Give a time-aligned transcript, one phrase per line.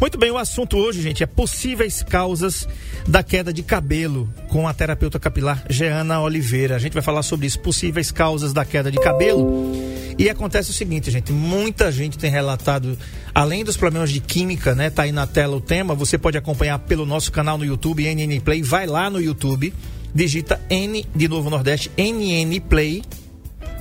[0.00, 2.66] Muito bem, o assunto hoje, gente, é possíveis causas
[3.06, 6.74] da queda de cabelo com a terapeuta capilar Jeana Oliveira.
[6.74, 9.70] A gente vai falar sobre isso, possíveis causas da queda de cabelo.
[10.18, 12.96] E acontece o seguinte, gente, muita gente tem relatado,
[13.34, 14.88] além dos problemas de química, né?
[14.88, 18.40] Tá aí na tela o tema, você pode acompanhar pelo nosso canal no YouTube, NN
[18.40, 19.72] Play, vai lá no YouTube,
[20.14, 23.02] digita N de Novo Nordeste, NN Play,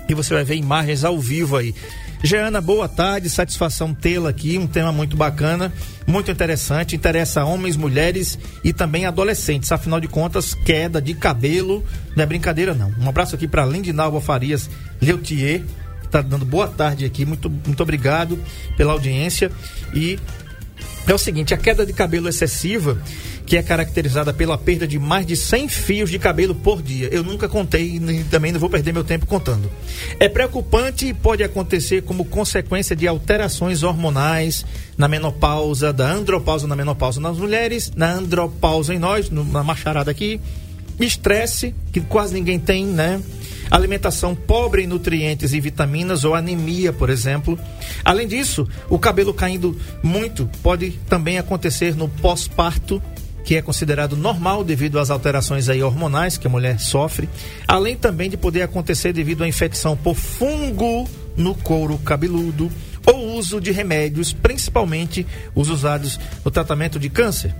[0.10, 1.74] e você vai ver imagens ao vivo aí.
[2.22, 5.72] Jeana, boa tarde, satisfação tê-la aqui, um tema muito bacana,
[6.06, 9.72] muito interessante, interessa homens, mulheres e também adolescentes.
[9.72, 11.84] Afinal de contas, queda de cabelo
[12.18, 12.94] não é brincadeira não.
[13.00, 14.70] Um abraço aqui para Lindinalva Farias
[15.02, 15.64] Leutier,
[16.02, 18.38] que está dando boa tarde aqui, muito, muito obrigado
[18.76, 19.50] pela audiência
[19.94, 20.20] e
[21.08, 23.02] é o seguinte, a queda de cabelo excessiva
[23.50, 27.10] que é caracterizada pela perda de mais de 100 fios de cabelo por dia.
[27.12, 29.72] Eu nunca contei e também não vou perder meu tempo contando.
[30.20, 34.64] É preocupante e pode acontecer como consequência de alterações hormonais
[34.96, 40.40] na menopausa, da andropausa na menopausa nas mulheres, na andropausa em nós, na macharada aqui,
[41.00, 43.20] estresse, que quase ninguém tem, né?
[43.72, 47.58] alimentação pobre em nutrientes e vitaminas ou anemia, por exemplo.
[48.06, 53.02] Além disso, o cabelo caindo muito pode também acontecer no pós-parto
[53.44, 57.30] que é considerado normal devido às alterações aí hormonais que a mulher sofre,
[57.68, 62.72] além também de poder acontecer devido à infecção por fungo no couro cabeludo
[63.06, 67.56] ou uso de remédios, principalmente os usados no tratamento de câncer.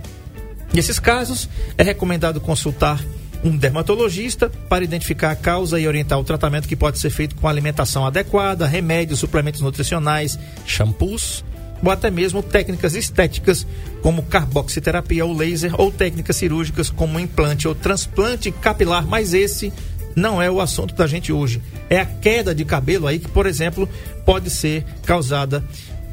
[0.72, 3.02] Nesses casos, é recomendado consultar
[3.42, 7.48] um dermatologista para identificar a causa e orientar o tratamento que pode ser feito com
[7.48, 11.42] alimentação adequada, remédios, suplementos nutricionais, shampoos,
[11.82, 13.66] ou até mesmo técnicas estéticas
[14.02, 19.72] como carboxiterapia ou laser ou técnicas cirúrgicas como implante ou transplante capilar, mas esse
[20.14, 21.62] não é o assunto da gente hoje.
[21.88, 23.88] É a queda de cabelo aí que, por exemplo,
[24.24, 25.64] pode ser causada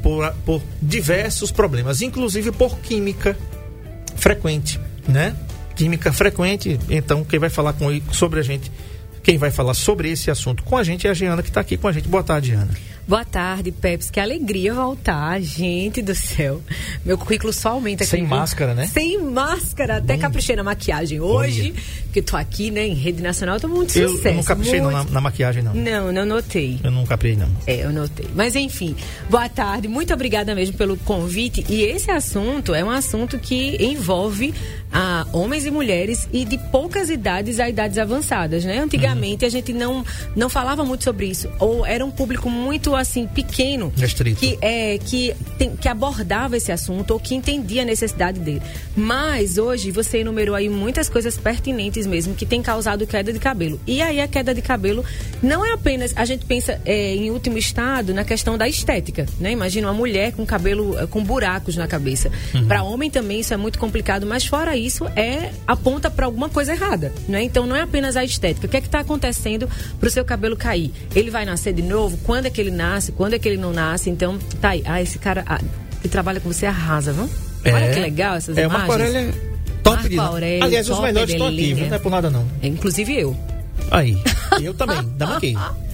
[0.02, 3.36] por, por diversos problemas, inclusive por química
[4.16, 5.36] frequente, né?
[5.76, 6.78] Química frequente.
[6.88, 8.70] Então, quem vai falar com, sobre a gente,
[9.22, 11.76] quem vai falar sobre esse assunto com a gente é a Giana que está aqui
[11.76, 12.08] com a gente.
[12.08, 12.70] Boa tarde, Ana.
[13.08, 14.10] Boa tarde, Peps.
[14.10, 16.60] Que alegria voltar, gente do céu.
[17.06, 18.10] Meu currículo só aumenta aqui.
[18.10, 18.86] Sem máscara, né?
[18.86, 19.96] Sem máscara.
[19.96, 20.20] Até Bom.
[20.20, 21.72] caprichei na maquiagem hoje,
[22.12, 24.28] que tô aqui, né, em rede nacional, tô muito eu, sucesso.
[24.28, 24.94] Eu não caprichei muito...
[24.94, 25.72] na, na, maquiagem, não.
[25.72, 26.78] Não, não notei.
[26.84, 27.48] Eu não capriei, não.
[27.66, 28.28] É, eu notei.
[28.34, 28.94] Mas enfim,
[29.30, 29.88] boa tarde.
[29.88, 31.64] Muito obrigada mesmo pelo convite.
[31.66, 34.52] E esse assunto é um assunto que envolve
[34.92, 38.78] a homens e mulheres e de poucas idades a idades avançadas, né?
[38.78, 39.48] Antigamente uhum.
[39.48, 40.04] a gente não
[40.34, 44.40] não falava muito sobre isso ou era um público muito assim pequeno Restrito.
[44.40, 48.62] que é que tem, que abordava esse assunto ou que entendia a necessidade dele.
[48.96, 53.80] Mas hoje você enumerou aí muitas coisas pertinentes mesmo que tem causado queda de cabelo.
[53.86, 55.04] E aí a queda de cabelo
[55.42, 59.52] não é apenas a gente pensa é, em último estado na questão da estética, né?
[59.52, 62.30] Imagina uma mulher com cabelo com buracos na cabeça.
[62.54, 62.66] Uhum.
[62.66, 66.72] Para homem também isso é muito complicado, mas fora isso é aponta para alguma coisa
[66.72, 67.42] errada, né?
[67.42, 68.66] Então não é apenas a estética.
[68.66, 70.92] O que é que está acontecendo para o seu cabelo cair?
[71.14, 72.18] Ele vai nascer de novo?
[72.24, 72.87] Quando é que ele nasce?
[73.16, 74.10] Quando é que ele não nasce?
[74.10, 74.82] Então tá aí.
[74.84, 75.60] Ah, esse cara ah,
[76.00, 77.28] que trabalha com você arrasa, viu?
[77.64, 78.84] É, Olha que legal essas é imagens.
[78.84, 79.32] Uma aquarela
[79.82, 82.46] top de Aurélio, Aliás, os melhores estão aqui, não é por nada não.
[82.62, 83.36] É, inclusive eu.
[83.90, 84.16] Aí.
[84.62, 85.54] eu também, dá aqui.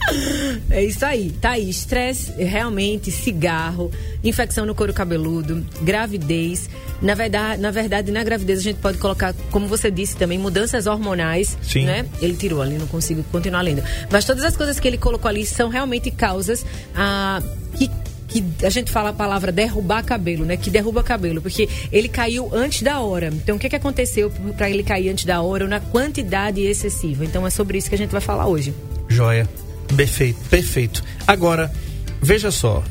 [0.68, 1.70] É isso aí, tá aí.
[1.70, 3.90] Estresse, realmente, cigarro,
[4.22, 6.68] infecção no couro cabeludo, gravidez.
[7.04, 10.86] Na verdade, na verdade, na gravidez a gente pode colocar, como você disse também, mudanças
[10.86, 11.56] hormonais.
[11.62, 11.84] Sim.
[11.84, 12.06] Né?
[12.20, 13.82] Ele tirou ali, não consigo continuar lendo.
[14.10, 16.64] Mas todas as coisas que ele colocou ali são realmente causas
[16.96, 17.42] ah,
[17.76, 17.90] que
[18.26, 20.56] que a gente fala a palavra derrubar cabelo, né?
[20.56, 23.28] Que derruba cabelo, porque ele caiu antes da hora.
[23.28, 27.24] Então, o que, que aconteceu para ele cair antes da hora ou na quantidade excessiva?
[27.24, 28.74] Então, é sobre isso que a gente vai falar hoje.
[29.08, 29.48] Joia.
[29.96, 31.04] Perfeito, perfeito.
[31.28, 31.70] Agora,
[32.20, 32.82] veja só.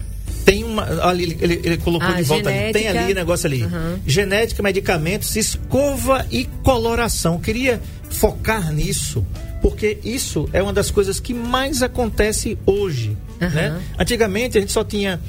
[0.45, 0.83] Tem uma.
[1.07, 2.87] Ali, ele, ele, ele colocou ah, de volta genética, ali.
[2.93, 3.63] Tem ali negócio ali.
[3.63, 3.99] Uhum.
[4.05, 7.39] Genética, medicamentos, escova e coloração.
[7.39, 9.25] queria focar nisso,
[9.61, 13.17] porque isso é uma das coisas que mais acontece hoje.
[13.41, 13.49] Uhum.
[13.49, 13.81] Né?
[13.97, 15.19] Antigamente a gente só tinha.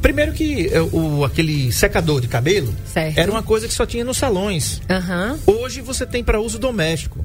[0.00, 3.18] Primeiro que é, o, aquele secador de cabelo certo.
[3.18, 4.80] era uma coisa que só tinha nos salões.
[4.88, 5.60] Uhum.
[5.60, 7.22] Hoje você tem para uso doméstico.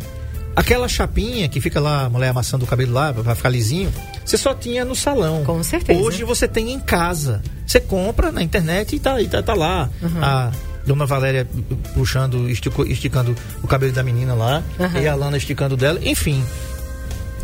[0.55, 3.91] Aquela chapinha que fica lá, a mulher amassando o cabelo lá para ficar lisinho,
[4.23, 5.43] você só tinha no salão.
[5.43, 5.99] Com certeza.
[5.99, 7.41] Hoje você tem em casa.
[7.67, 9.89] Você compra na internet e tá, e tá, tá lá.
[10.01, 10.23] Uhum.
[10.23, 10.51] A
[10.85, 11.45] Dona Valéria
[11.93, 14.63] puxando, estico, esticando o cabelo da menina lá.
[14.79, 15.01] Uhum.
[15.01, 15.99] E a Lana esticando dela.
[16.01, 16.41] Enfim.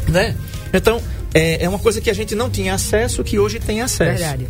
[0.08, 0.36] Né?
[0.74, 1.02] Então,
[1.34, 4.20] é, é uma coisa que a gente não tinha acesso, que hoje tem acesso.
[4.20, 4.48] Verdade.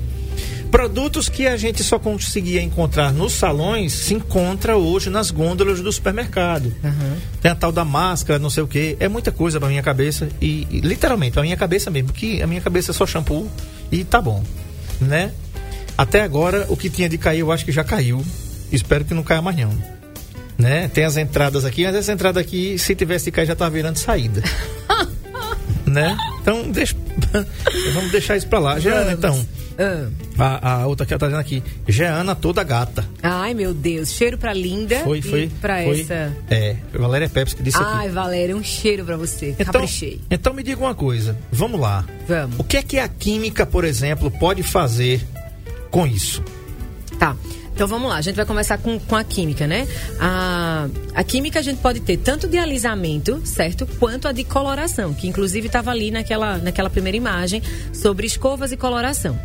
[0.72, 5.92] Produtos que a gente só conseguia encontrar nos salões se encontra hoje nas gôndolas do
[5.92, 6.74] supermercado.
[6.82, 7.18] Uhum.
[7.42, 8.96] Tem a tal da máscara, não sei o que.
[8.98, 10.30] É muita coisa pra minha cabeça.
[10.42, 12.14] E, e literalmente, pra minha cabeça mesmo.
[12.14, 13.52] Que a minha cabeça é só shampoo
[13.92, 14.42] e tá bom.
[15.02, 15.34] Né?
[15.98, 18.26] Até agora, o que tinha de cair, eu acho que já caiu.
[18.72, 19.74] Espero que não caia mais não.
[20.58, 20.88] Né?
[20.88, 23.98] Tem as entradas aqui, mas essa entrada aqui, se tivesse de cair, já tá virando
[23.98, 24.42] saída.
[25.86, 26.16] né?
[26.42, 26.96] Então, deixa...
[27.94, 28.80] vamos deixar isso pra lá.
[28.80, 29.46] Jeana, então.
[29.78, 30.08] Ah.
[30.42, 31.62] A, a outra que ela tá dizendo aqui.
[31.88, 33.06] Jeana toda gata.
[33.22, 34.12] Ai, meu Deus.
[34.12, 35.00] Cheiro pra Linda.
[35.02, 35.44] Foi, foi.
[35.44, 36.36] E pra foi, essa.
[36.50, 38.16] É, Valéria Pepsi que disse Ai, aqui.
[38.16, 39.50] Valéria, um cheiro pra você.
[39.50, 40.20] Então, Caprichei.
[40.32, 41.38] então me diga uma coisa.
[41.52, 42.04] Vamos lá.
[42.28, 42.60] Vamos.
[42.60, 45.22] O que é que a química, por exemplo, pode fazer
[45.92, 46.44] com isso?
[47.20, 47.36] Tá.
[47.74, 49.88] Então vamos lá, a gente vai começar com, com a química, né?
[50.20, 53.88] A, a química a gente pode ter tanto de alisamento, certo?
[53.98, 57.62] Quanto a de coloração, que inclusive estava ali naquela, naquela primeira imagem
[57.94, 59.40] sobre escovas e coloração.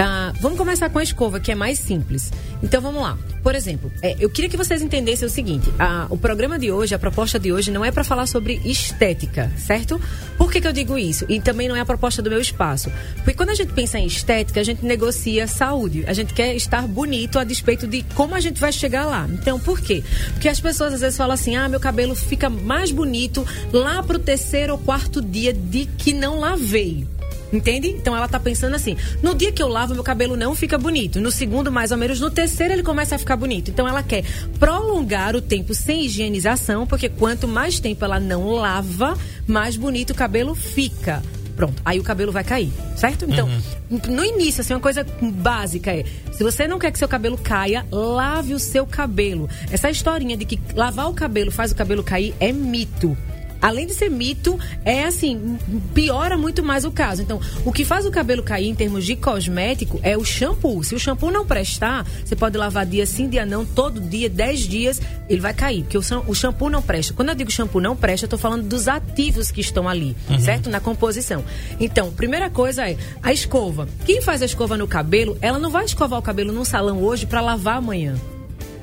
[0.00, 2.30] Ah, vamos começar com a escova, que é mais simples.
[2.62, 3.18] Então vamos lá.
[3.42, 6.94] Por exemplo, é, eu queria que vocês entendessem o seguinte: a- o programa de hoje,
[6.94, 10.00] a proposta de hoje, não é para falar sobre estética, certo?
[10.36, 11.24] Por que, que eu digo isso?
[11.28, 12.92] E também não é a proposta do meu espaço.
[13.16, 16.04] Porque quando a gente pensa em estética, a gente negocia saúde.
[16.06, 19.26] A gente quer estar bonito a despeito de como a gente vai chegar lá.
[19.32, 20.04] Então, por quê?
[20.32, 24.18] Porque as pessoas às vezes falam assim: ah, meu cabelo fica mais bonito lá pro
[24.20, 27.04] terceiro ou quarto dia de que não lavei.
[27.52, 27.88] Entende?
[27.88, 31.20] Então ela tá pensando assim: no dia que eu lavo, meu cabelo não fica bonito.
[31.20, 33.70] No segundo, mais ou menos, no terceiro, ele começa a ficar bonito.
[33.70, 34.24] Então ela quer
[34.58, 39.16] prolongar o tempo sem higienização, porque quanto mais tempo ela não lava,
[39.46, 41.22] mais bonito o cabelo fica.
[41.56, 43.24] Pronto, aí o cabelo vai cair, certo?
[43.28, 43.48] Então,
[43.90, 47.84] no início, assim, uma coisa básica é: se você não quer que seu cabelo caia,
[47.90, 49.48] lave o seu cabelo.
[49.68, 53.16] Essa historinha de que lavar o cabelo faz o cabelo cair é mito
[53.60, 55.58] além de ser mito, é assim,
[55.94, 57.22] piora muito mais o caso.
[57.22, 60.82] Então, o que faz o cabelo cair em termos de cosmético é o shampoo.
[60.82, 64.60] Se o shampoo não prestar, você pode lavar dia sim, dia não, todo dia, 10
[64.60, 67.12] dias, ele vai cair, porque o, shampoo não presta.
[67.12, 70.70] Quando eu digo shampoo não presta, eu tô falando dos ativos que estão ali, certo?
[70.70, 71.44] Na composição.
[71.80, 73.88] Então, primeira coisa é a escova.
[74.04, 77.26] Quem faz a escova no cabelo, ela não vai escovar o cabelo num salão hoje
[77.26, 78.16] para lavar amanhã.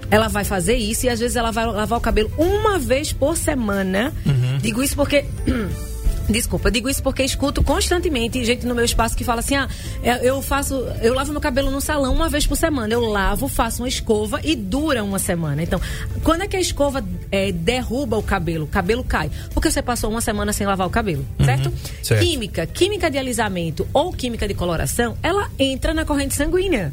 [0.09, 3.35] Ela vai fazer isso e às vezes ela vai lavar o cabelo uma vez por
[3.37, 4.13] semana.
[4.61, 5.25] Digo isso porque.
[6.27, 9.67] Desculpa, digo isso porque escuto constantemente gente no meu espaço que fala assim: ah,
[10.01, 12.91] é, eu faço, eu lavo meu cabelo no salão uma vez por semana.
[12.91, 15.61] Eu lavo, faço uma escova e dura uma semana.
[15.61, 15.79] Então,
[16.23, 18.65] quando é que a escova é, derruba o cabelo?
[18.65, 19.29] O cabelo cai.
[19.53, 21.71] Porque você passou uma semana sem lavar o cabelo, certo?
[22.01, 22.21] certo.
[22.21, 26.91] Química, química de alisamento ou química de coloração, ela entra na corrente sanguínea.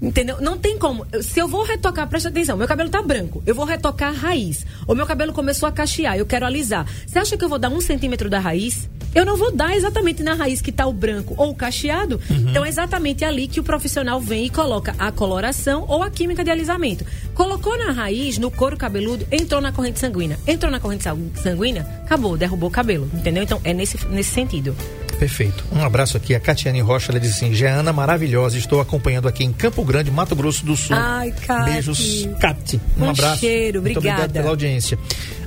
[0.00, 0.40] Entendeu?
[0.40, 1.06] Não tem como.
[1.22, 4.64] Se eu vou retocar, presta atenção, meu cabelo tá branco, eu vou retocar a raiz.
[4.86, 6.86] Ou meu cabelo começou a cachear, eu quero alisar.
[7.06, 8.88] Você acha que eu vou dar um centímetro da raiz?
[9.12, 12.20] Eu não vou dar exatamente na raiz que tá o branco ou o cacheado.
[12.30, 16.44] Então é exatamente ali que o profissional vem e coloca a coloração ou a química
[16.44, 17.04] de alisamento.
[17.34, 20.38] Colocou na raiz, no couro cabeludo, entrou na corrente sanguínea.
[20.46, 23.10] Entrou na corrente sang- sanguínea, acabou, derrubou o cabelo.
[23.12, 23.42] Entendeu?
[23.42, 24.76] Então é nesse, nesse sentido.
[25.20, 25.62] Perfeito.
[25.70, 29.52] Um abraço aqui a Catiane Rocha, ela diz assim: Jeana, maravilhosa, estou acompanhando aqui em
[29.52, 30.96] Campo Grande, Mato Grosso do Sul.
[30.98, 31.70] Ai, Cati.
[31.70, 32.80] Beijos, Cati.
[32.98, 33.40] Um, Um abraço.
[33.40, 34.32] cheiro, Muito obrigado obrigada.
[34.32, 34.98] pela audiência.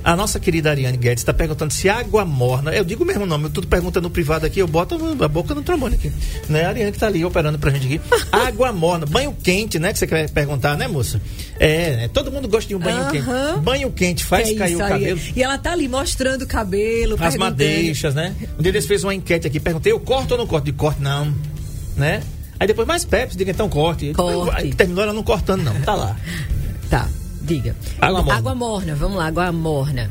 [0.04, 2.70] A nossa querida Ariane Guedes está perguntando se água morna.
[2.74, 5.62] Eu digo o mesmo nome, tudo pergunta no privado aqui, eu boto a boca no
[5.62, 6.12] trombone aqui.
[6.46, 6.64] Né?
[6.64, 8.00] A Ariane que tá ali operando pra gente aqui.
[8.30, 9.94] Água morna, banho quente, né?
[9.94, 11.18] Que você quer perguntar, né, moça?
[11.58, 12.08] É, né?
[12.08, 13.10] todo mundo gosta de um banho Aham.
[13.10, 13.24] quente.
[13.62, 14.90] Banho quente faz É cair isso o aí.
[14.90, 15.20] cabelo.
[15.34, 18.34] E ela tá ali mostrando o cabelo, As madeixas, né?
[18.58, 20.66] Um dia eles fez uma enquete aqui, perguntei, eu corto ou não corto?
[20.66, 21.34] De corte, não.
[21.96, 22.22] Né?
[22.60, 24.12] Aí depois, mais Pepsi, diga então corte.
[24.12, 24.54] Corte.
[24.54, 25.80] Aí terminou ela não cortando, não.
[25.80, 26.16] Tá lá.
[26.90, 27.08] Tá,
[27.44, 27.76] diga.
[28.00, 28.38] Água morna.
[28.38, 30.08] Água morna, vamos lá, água morna.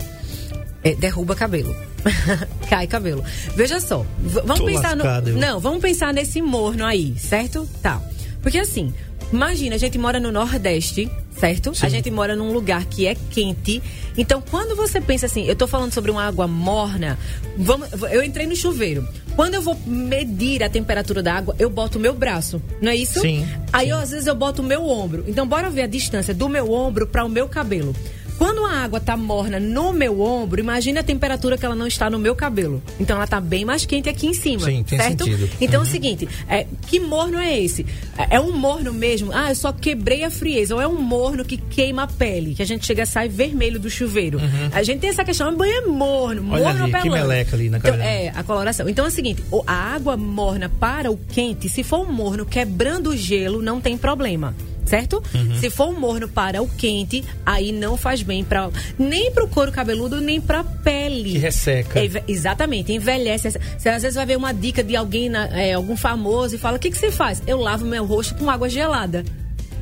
[0.83, 1.75] É, derruba cabelo.
[2.69, 3.23] Cai cabelo.
[3.55, 5.33] Veja só, vamos Tô pensar lascado, eu.
[5.35, 5.39] no.
[5.39, 7.67] Não, vamos pensar nesse morno aí, certo?
[7.81, 8.01] Tá.
[8.41, 8.93] Porque assim,
[9.31, 11.73] imagina, a gente mora no Nordeste, certo?
[11.73, 11.85] Sim.
[11.85, 13.81] A gente mora num lugar que é quente.
[14.17, 17.17] Então, quando você pensa assim, eu tô falando sobre uma água morna,
[17.57, 19.07] vamos, eu entrei no chuveiro.
[19.35, 22.95] Quando eu vou medir a temperatura da água, eu boto o meu braço, não é
[22.95, 23.19] isso?
[23.19, 25.23] Sim, Aí, eu, às vezes, eu boto o meu ombro.
[25.27, 27.95] Então, bora ver a distância do meu ombro para o meu cabelo.
[28.37, 32.09] Quando a água tá morna no meu ombro, imagine a temperatura que ela não está
[32.09, 32.81] no meu cabelo.
[32.99, 34.65] Então ela tá bem mais quente aqui em cima.
[34.65, 35.23] Sim, tem certo?
[35.23, 35.49] sentido.
[35.61, 35.85] Então Uhum.
[35.85, 37.85] é o seguinte, é, que morno é esse?
[38.17, 39.31] É, é um morno mesmo?
[39.33, 40.75] Ah, eu só quebrei a frieza.
[40.75, 43.79] Ou é um morno que queima a pele, que a gente chega a sair vermelho
[43.79, 44.39] do chuveiro.
[44.73, 46.51] A gente tem essa questão, mas banho é morno, Uhum.
[46.53, 47.27] Olha morno ali, que apelando.
[47.27, 47.95] meleca ali na então.
[47.95, 48.89] É, a coloração.
[48.89, 53.11] Então é o seguinte, a água morna para o quente, se for um morno quebrando
[53.11, 54.53] o gelo, não tem problema.
[54.85, 55.23] Certo?
[55.33, 55.55] Uhum.
[55.59, 59.47] Se for um morno para o quente, aí não faz bem para nem para o
[59.47, 61.31] couro cabeludo, nem para a pele.
[61.31, 62.03] Que resseca.
[62.03, 63.49] Enve- exatamente, envelhece.
[63.77, 66.77] Você às vezes vai ver uma dica de alguém, na- é, algum famoso, e fala:
[66.77, 67.41] O que, que você faz?
[67.47, 69.23] Eu lavo meu rosto com água gelada.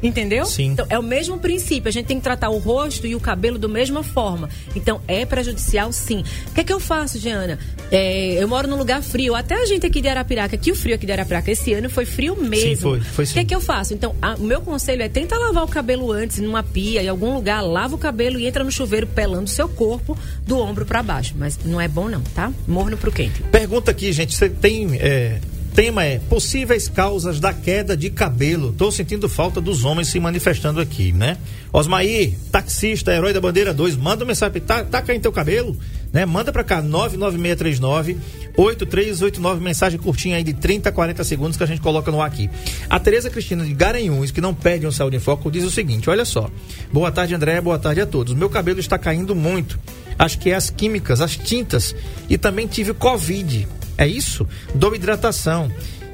[0.01, 0.45] Entendeu?
[0.45, 0.71] Sim.
[0.71, 1.87] Então, é o mesmo princípio.
[1.87, 4.49] A gente tem que tratar o rosto e o cabelo da mesma forma.
[4.75, 6.23] Então, é prejudicial, sim.
[6.49, 7.59] O que é que eu faço, Giana?
[7.91, 9.35] É, eu moro num lugar frio.
[9.35, 12.05] Até a gente aqui de Arapiraca, que o frio aqui de Arapiraca esse ano foi
[12.05, 12.69] frio mesmo.
[12.69, 12.99] Sim, foi.
[13.01, 13.31] foi sim.
[13.31, 13.93] O que é que eu faço?
[13.93, 17.33] Então, a, o meu conselho é tenta lavar o cabelo antes, numa pia, em algum
[17.33, 20.17] lugar, lava o cabelo e entra no chuveiro pelando o seu corpo
[20.47, 21.35] do ombro para baixo.
[21.37, 22.51] Mas não é bom não, tá?
[22.67, 23.43] Morno pro quente.
[23.43, 24.97] Pergunta aqui, gente, você tem...
[24.99, 25.39] É
[25.73, 28.73] tema é possíveis causas da queda de cabelo.
[28.77, 31.37] Tô sentindo falta dos homens se manifestando aqui, né?
[31.71, 35.77] Osmaí, taxista, herói da bandeira 2, manda uma mensagem, tá, tá caindo teu cabelo?
[36.11, 36.25] Né?
[36.25, 38.17] Manda pra cá, 99639
[38.57, 42.49] 8389, mensagem curtinha aí de 30 40 segundos que a gente coloca no ar aqui.
[42.89, 46.09] A Tereza Cristina de Garanhuns, que não perde um Saúde em Foco, diz o seguinte:
[46.09, 46.49] olha só.
[46.91, 48.33] Boa tarde, André, boa tarde a todos.
[48.33, 49.79] Meu cabelo está caindo muito.
[50.19, 51.95] Acho que é as químicas, as tintas.
[52.29, 53.67] E também tive Covid.
[53.97, 54.47] É isso?
[54.75, 55.71] Dou hidratação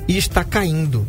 [0.08, 1.08] e está caindo.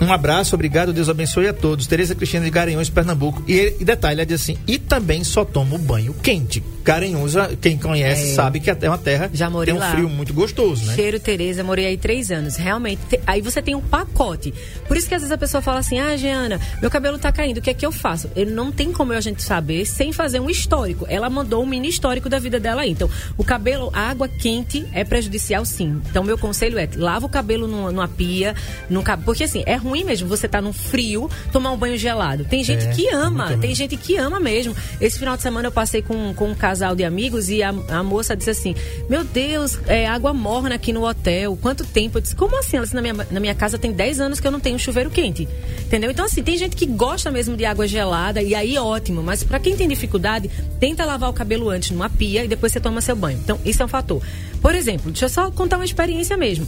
[0.00, 1.86] Um abraço, obrigado, Deus abençoe a todos.
[1.86, 3.42] Tereza Cristina de Garanhuns, Pernambuco.
[3.48, 6.62] E, e detalhe, ela diz assim: e também só tomo banho quente.
[6.84, 8.34] Garanhuns, quem conhece é.
[8.34, 9.90] sabe que é uma terra Já morei tem um lá.
[9.90, 10.94] frio muito gostoso, né?
[10.94, 12.56] Cheiro, Tereza, morei aí três anos.
[12.56, 14.54] Realmente, te, aí você tem um pacote.
[14.86, 17.58] Por isso que às vezes a pessoa fala assim: ah, Giana, meu cabelo tá caindo,
[17.58, 18.30] o que é que eu faço?
[18.34, 21.04] Ele não tem como a gente saber sem fazer um histórico.
[21.10, 22.90] Ela mandou um mini histórico da vida dela aí.
[22.90, 26.00] Então, o cabelo, a água quente é prejudicial sim.
[26.08, 28.54] Então, meu conselho é: lava o cabelo numa, numa pia,
[28.88, 32.44] num, porque assim, é ruim mesmo você tá no frio, tomar um banho gelado.
[32.44, 34.74] Tem gente É, que ama, tem gente que ama mesmo.
[35.00, 38.02] Esse final de semana eu passei com, com um casal de amigos e a, a
[38.02, 38.74] moça disse assim:
[39.08, 41.56] Meu Deus, é água morna aqui no hotel.
[41.60, 42.18] Quanto tempo?
[42.18, 42.76] Eu disse: Como assim?
[42.76, 45.10] Ela disse: na minha, na minha casa tem 10 anos que eu não tenho chuveiro
[45.10, 45.48] quente.
[45.86, 46.10] Entendeu?
[46.10, 49.22] Então, assim, tem gente que gosta mesmo de água gelada e aí ótimo.
[49.22, 52.80] Mas pra quem tem dificuldade, tenta lavar o cabelo antes numa pia e depois você
[52.80, 53.38] toma seu banho.
[53.42, 54.22] Então, isso é um fator.
[54.60, 56.66] Por exemplo, deixa eu só contar uma experiência mesmo.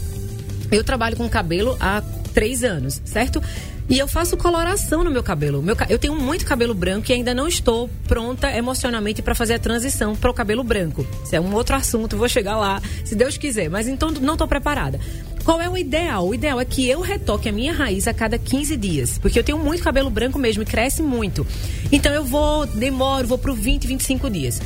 [0.70, 2.00] Eu trabalho com cabelo há
[2.30, 3.42] três anos, certo?
[3.90, 5.60] E eu faço coloração no meu cabelo.
[5.60, 9.58] Meu eu tenho muito cabelo branco e ainda não estou pronta emocionalmente para fazer a
[9.58, 11.04] transição para o cabelo branco.
[11.24, 13.68] Isso é um outro assunto, vou chegar lá, se Deus quiser.
[13.68, 15.00] Mas então não estou preparada.
[15.44, 16.28] Qual é o ideal?
[16.28, 19.18] O ideal é que eu retoque a minha raiz a cada 15 dias.
[19.18, 21.44] Porque eu tenho muito cabelo branco mesmo e cresce muito.
[21.90, 24.60] Então eu vou, demoro, vou pro 20, 25 dias.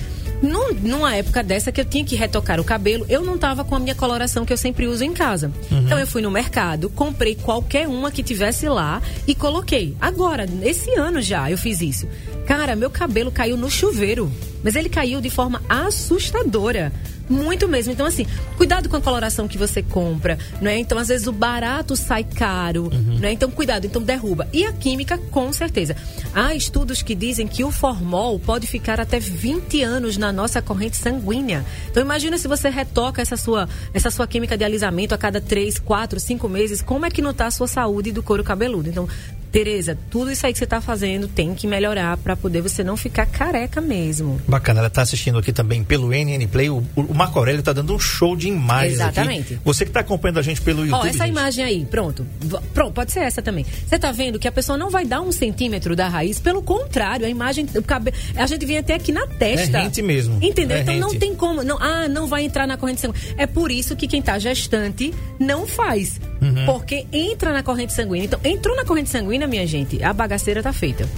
[0.45, 3.75] Num- numa época dessa que eu tinha que retocar o cabelo, eu não tava com
[3.75, 5.51] a minha coloração que eu sempre uso em casa.
[5.71, 9.97] Então eu fui no mercado, comprei qualquer uma que tivesse lá e coloquei.
[10.01, 12.07] Agora, esse ano já eu fiz isso.
[12.47, 14.31] Cara, meu cabelo caiu no chuveiro.
[14.63, 16.93] Mas ele caiu de forma assustadora.
[17.29, 17.93] Muito mesmo.
[17.93, 18.27] Então, assim,
[18.57, 20.79] cuidado com a coloração que você compra, não é?
[20.79, 23.33] Então, às vezes, o barato sai caro, não é?
[23.33, 23.87] Então, cuidado.
[23.87, 24.49] Então, derruba.
[24.53, 25.97] E a química, com certeza.
[26.35, 30.97] Há estudos que dizem que o formol pode ficar até 20 anos na nossa corrente
[30.97, 31.65] sanguínea.
[31.91, 35.79] Então, imagina se você retoca essa sua, essa sua química de alisamento a cada 3,
[35.79, 38.89] 4, 5 meses, como é que não está a sua saúde do couro cabeludo?
[38.89, 39.09] Então,
[39.55, 42.97] Tereza, tudo isso aí que você está fazendo tem que melhorar para poder você não
[42.97, 44.41] ficar careca mesmo.
[44.49, 46.69] Bacana, ela está assistindo aqui também pelo NN Play.
[46.69, 49.55] O, o Marco Aurélio está dando um show de imagens Exatamente.
[49.55, 49.63] aqui.
[49.65, 51.05] Você que está acompanhando a gente pelo YouTube.
[51.05, 52.27] Ó, essa gente, imagem aí, pronto.
[52.73, 53.65] Pronto, pode ser essa também.
[53.87, 57.25] Você tá vendo que a pessoa não vai dar um centímetro da raiz, pelo contrário,
[57.25, 59.79] a imagem, o cabelo, a gente vem até aqui na testa.
[59.79, 60.37] É rente mesmo.
[60.43, 60.79] Entendeu?
[60.79, 61.21] É então não rente.
[61.21, 63.35] tem como, não, ah, não vai entrar na corrente sanguínea.
[63.37, 66.21] É por isso que quem tá gestante não faz.
[66.43, 66.67] Uhum.
[66.67, 68.25] Porque entra na corrente sanguínea.
[68.25, 71.09] Então, entrou na corrente sanguínea, minha gente, a bagaceira tá feita.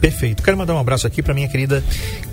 [0.00, 0.42] Perfeito.
[0.42, 1.82] Quero mandar um abraço aqui para minha querida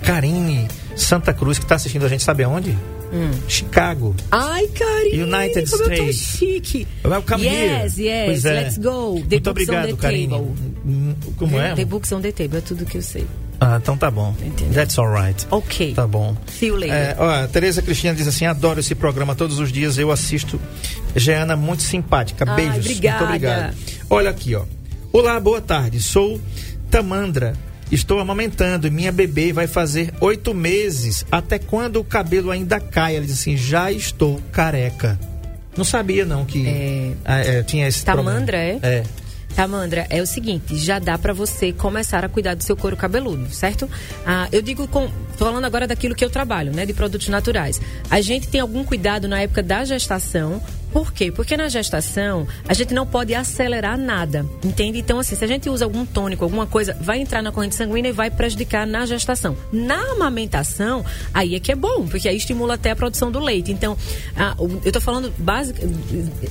[0.02, 2.70] Karine Santa Cruz, que está assistindo a gente, sabe aonde?
[3.12, 3.30] Hum.
[3.48, 4.14] Chicago.
[4.30, 6.38] Ai, Karine, United como eu tô States.
[6.38, 6.86] chique.
[7.04, 8.08] Welcome yes, here.
[8.08, 8.52] yes, Pois é.
[8.60, 9.14] let's go.
[9.28, 10.28] The Muito obrigado, Karine.
[10.28, 10.54] table.
[10.86, 11.74] Hum, Como é?
[11.74, 13.26] The books on the table, é tudo que eu sei.
[13.60, 14.34] Ah, então tá bom.
[14.42, 14.74] Entendeu?
[14.74, 15.46] That's alright.
[15.50, 15.94] Ok.
[15.94, 16.36] Tá bom.
[16.58, 16.94] See you later.
[16.94, 20.60] É, ó, Tereza Cristina diz assim: adoro esse programa todos os dias, eu assisto.
[21.14, 22.44] Jeana, muito simpática.
[22.46, 22.78] Ai, Beijos.
[22.84, 23.18] obrigada.
[23.26, 23.76] Muito obrigado.
[24.10, 24.62] Olha aqui, ó.
[25.12, 26.00] Olá, boa tarde.
[26.00, 26.40] Sou
[26.90, 27.54] Tamandra.
[27.90, 31.24] Estou amamentando e minha bebê vai fazer oito meses.
[31.30, 33.16] Até quando o cabelo ainda cai?
[33.16, 35.18] Ela diz assim: já estou careca.
[35.76, 37.12] Não sabia, não, que É.
[37.24, 38.80] ah, é, tinha esse Tamandra, problema.
[38.82, 38.98] é?
[38.98, 39.02] É.
[39.54, 43.48] Tamandra, é o seguinte, já dá pra você começar a cuidar do seu couro cabeludo,
[43.50, 43.88] certo?
[44.26, 45.08] Ah, eu digo com,
[45.38, 47.80] falando agora daquilo que eu trabalho, né, de produtos naturais.
[48.10, 50.60] A gente tem algum cuidado na época da gestação.
[50.96, 51.30] Por quê?
[51.30, 54.98] Porque na gestação a gente não pode acelerar nada, entende?
[54.98, 58.08] Então assim, se a gente usa algum tônico, alguma coisa, vai entrar na corrente sanguínea
[58.08, 59.54] e vai prejudicar na gestação.
[59.70, 63.70] Na amamentação, aí é que é bom, porque aí estimula até a produção do leite.
[63.70, 63.94] Então,
[64.58, 65.78] o- eu tô falando básico,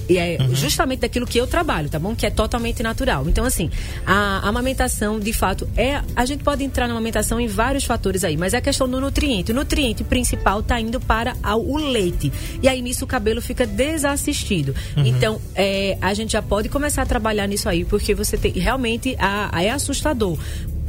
[0.07, 2.15] é justamente daquilo que eu trabalho, tá bom?
[2.15, 3.27] Que é totalmente natural.
[3.27, 3.71] Então, assim,
[4.05, 6.03] a amamentação, de fato, é.
[6.15, 9.01] A gente pode entrar na amamentação em vários fatores aí, mas é a questão do
[9.01, 9.51] nutriente.
[9.51, 12.31] O nutriente principal tá indo para a- o leite.
[12.61, 14.34] E aí nisso o cabelo fica desassistido.
[14.35, 14.75] Assistido.
[14.97, 15.05] Uhum.
[15.05, 19.15] Então, é, a gente já pode começar a trabalhar nisso aí, porque você tem realmente
[19.17, 20.37] a, a é assustador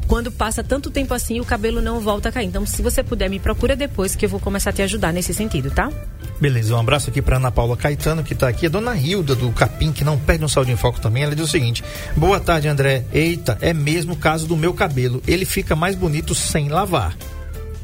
[0.06, 2.46] quando passa tanto tempo assim, o cabelo não volta a cair.
[2.46, 5.34] Então, se você puder, me procura depois que eu vou começar a te ajudar nesse
[5.34, 5.90] sentido, tá?
[6.40, 8.66] Beleza, um abraço aqui para Ana Paula Caetano, que está aqui.
[8.66, 11.24] A dona Hilda do Capim, que não perde um saúde em foco também.
[11.24, 11.82] Ela diz o seguinte:
[12.14, 13.04] Boa tarde, André.
[13.12, 15.20] Eita, é mesmo o caso do meu cabelo.
[15.26, 17.16] Ele fica mais bonito sem lavar.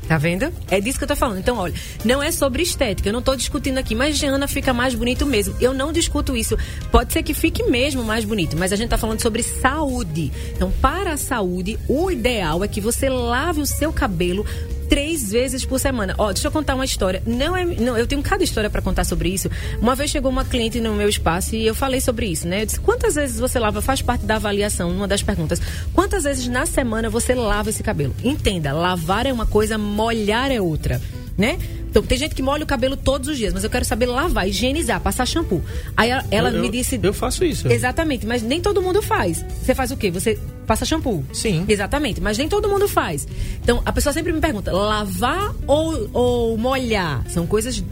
[0.08, 0.52] Tá vendo?
[0.68, 1.38] É disso que eu tô falando.
[1.38, 4.94] Então, olha, não é sobre estética, eu não tô discutindo aqui, mas Giana fica mais
[4.94, 5.54] bonito mesmo.
[5.60, 6.56] Eu não discuto isso.
[6.90, 10.32] Pode ser que fique mesmo mais bonito, mas a gente tá falando sobre saúde.
[10.54, 14.44] Então, para a saúde, o ideal é que você lave o seu cabelo
[14.92, 16.14] três vezes por semana.
[16.18, 17.22] Ó, deixa eu contar uma história.
[17.26, 19.48] Não é, não, eu tenho cada história para contar sobre isso.
[19.80, 22.60] Uma vez chegou uma cliente no meu espaço e eu falei sobre isso, né?
[22.60, 23.80] Eu disse: "Quantas vezes você lava?
[23.80, 25.62] Faz parte da avaliação, uma das perguntas.
[25.94, 30.60] Quantas vezes na semana você lava esse cabelo?" Entenda, lavar é uma coisa, molhar é
[30.60, 31.00] outra,
[31.38, 31.58] né?
[31.88, 34.48] Então, tem gente que molha o cabelo todos os dias, mas eu quero saber lavar,
[34.48, 35.62] higienizar, passar shampoo.
[35.94, 36.98] Aí ela, ela eu, me disse.
[37.02, 37.66] Eu faço isso.
[37.70, 39.44] Exatamente, mas nem todo mundo faz.
[39.62, 40.10] Você faz o quê?
[40.10, 40.38] Você
[40.72, 41.22] passa shampoo.
[41.34, 41.66] Sim.
[41.68, 43.28] Exatamente, mas nem todo mundo faz.
[43.62, 47.22] Então, a pessoa sempre me pergunta: lavar ou, ou molhar?
[47.28, 47.84] São coisas.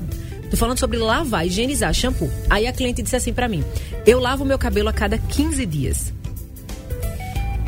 [0.50, 2.30] Tô falando sobre lavar, higienizar, shampoo.
[2.48, 3.62] Aí a cliente disse assim para mim:
[4.06, 6.12] eu lavo meu cabelo a cada 15 dias.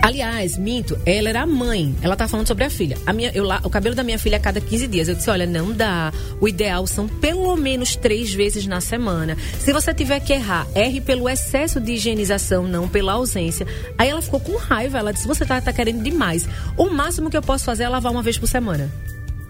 [0.03, 1.95] Aliás, minto, ela era a mãe.
[2.03, 2.99] Ela tá falando sobre a filha.
[3.07, 5.09] A minha, eu, o cabelo da minha filha a cada 15 dias.
[5.09, 6.13] Eu disse, olha, não dá.
[6.41, 9.37] O ideal são pelo menos três vezes na semana.
[9.61, 13.65] Se você tiver que errar, erre pelo excesso de higienização, não pela ausência.
[13.97, 14.99] Aí ela ficou com raiva.
[14.99, 16.49] Ela disse, você tá, tá querendo demais.
[16.77, 18.91] O máximo que eu posso fazer é lavar uma vez por semana.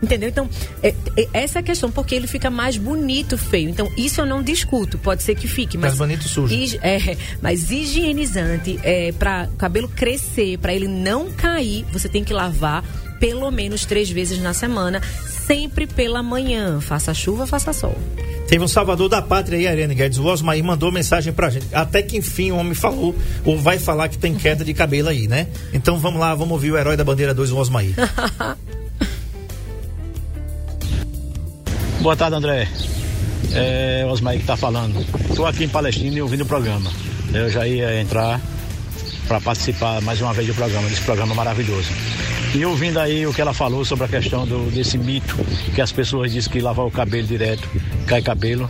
[0.03, 0.29] Entendeu?
[0.29, 0.49] Então,
[0.83, 3.69] é, é, essa é a questão, porque ele fica mais bonito feio.
[3.69, 5.79] Então, isso eu não discuto, pode ser que fique.
[5.79, 6.53] Mas, mais bonito sujo.
[6.83, 12.33] É, mas higienizante, é, para o cabelo crescer, para ele não cair, você tem que
[12.33, 12.85] lavar
[13.21, 15.01] pelo menos três vezes na semana,
[15.47, 16.81] sempre pela manhã.
[16.81, 17.97] Faça chuva, faça sol.
[18.49, 20.19] Teve um salvador da pátria aí, Ariane Guedes.
[20.19, 21.73] O Osmair mandou mensagem pra gente.
[21.73, 25.29] Até que enfim o homem falou, ou vai falar que tem queda de cabelo aí,
[25.29, 25.47] né?
[25.73, 27.95] Então vamos lá, vamos ouvir o herói da bandeira 2, o Osmair.
[32.03, 32.67] Boa tarde, André.
[33.55, 35.07] É Osmar que está falando.
[35.31, 36.91] Estou aqui em Palestina e ouvindo o programa.
[37.33, 38.41] Eu já ia entrar
[39.29, 41.89] para participar mais uma vez do programa, desse programa maravilhoso.
[42.57, 45.37] E ouvindo aí o que ela falou sobre a questão do, desse mito
[45.77, 47.69] que as pessoas dizem que lavar o cabelo direto
[48.05, 48.69] cai cabelo,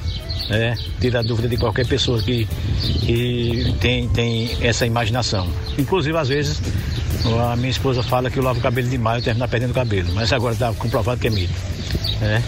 [0.51, 0.77] né?
[1.01, 2.47] Tira a dúvida de qualquer pessoa que,
[3.01, 5.49] que tem, tem essa imaginação.
[5.79, 6.61] Inclusive, às vezes,
[7.51, 10.13] a minha esposa fala que eu lavo o cabelo demais e termino perdendo o cabelo.
[10.13, 11.55] Mas agora está comprovado que é mito.
[12.21, 12.43] Né?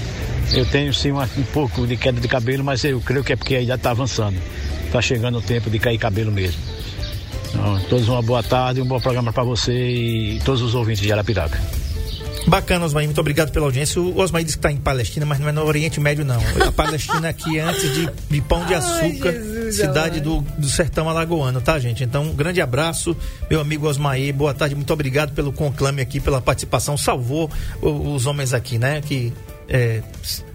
[0.53, 3.37] Eu tenho sim um, um pouco de queda de cabelo, mas eu creio que é
[3.37, 4.37] porque a idade está avançando.
[4.87, 6.61] Está chegando o tempo de cair cabelo mesmo.
[7.49, 11.13] Então, todos uma boa tarde, um bom programa para você e todos os ouvintes de
[11.13, 11.61] Arapiraca.
[12.47, 14.01] Bacana, Osmair, muito obrigado pela audiência.
[14.01, 16.41] O Osmair disse que está em Palestina, mas não é no Oriente Médio, não.
[16.67, 21.09] A Palestina aqui antes de, de Pão de Açúcar, Ai, Jesus, cidade do, do sertão
[21.09, 22.05] alagoano, tá, gente?
[22.05, 23.17] Então, um grande abraço,
[23.49, 24.35] meu amigo Osmair.
[24.35, 26.99] Boa tarde, muito obrigado pelo conclame aqui, pela participação.
[26.99, 29.01] Salvou os homens aqui, né?
[29.01, 29.33] Que
[29.68, 30.03] é,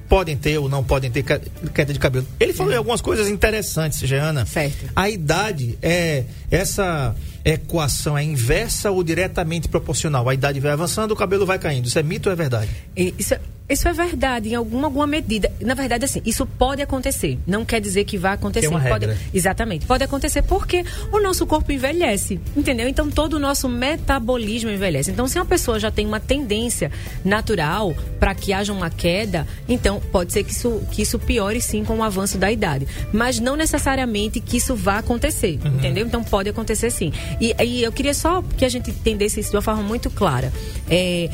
[0.07, 2.27] podem ter ou não podem ter queda de cabelo.
[2.39, 2.79] Ele falou uhum.
[2.79, 4.45] algumas coisas interessantes, Jeana.
[4.45, 4.89] Certo.
[4.95, 10.27] A idade é essa equação é inversa ou diretamente proporcional?
[10.27, 11.85] A idade vai avançando, o cabelo vai caindo.
[11.85, 12.69] Isso é mito ou é verdade?
[12.95, 13.35] Isso,
[13.69, 15.51] isso é verdade, em alguma, alguma medida.
[15.61, 17.37] Na verdade, assim, isso pode acontecer.
[17.45, 18.67] Não quer dizer que vai acontecer.
[18.67, 19.21] Tem uma pode, regra.
[19.31, 19.85] exatamente.
[19.85, 22.87] Pode acontecer porque o nosso corpo envelhece, entendeu?
[22.87, 25.11] Então, todo o nosso metabolismo envelhece.
[25.11, 26.91] Então, se uma pessoa já tem uma tendência
[27.23, 31.83] natural para que haja uma queda, então pode ser que isso, que isso piore sim
[31.83, 32.87] com o avanço da idade.
[33.13, 35.75] Mas não necessariamente que isso vá acontecer, uhum.
[35.75, 36.07] entendeu?
[36.07, 37.13] Então, pode acontecer sim.
[37.39, 40.51] E, e eu queria só que a gente entendesse isso de uma forma muito clara.
[40.89, 41.29] É,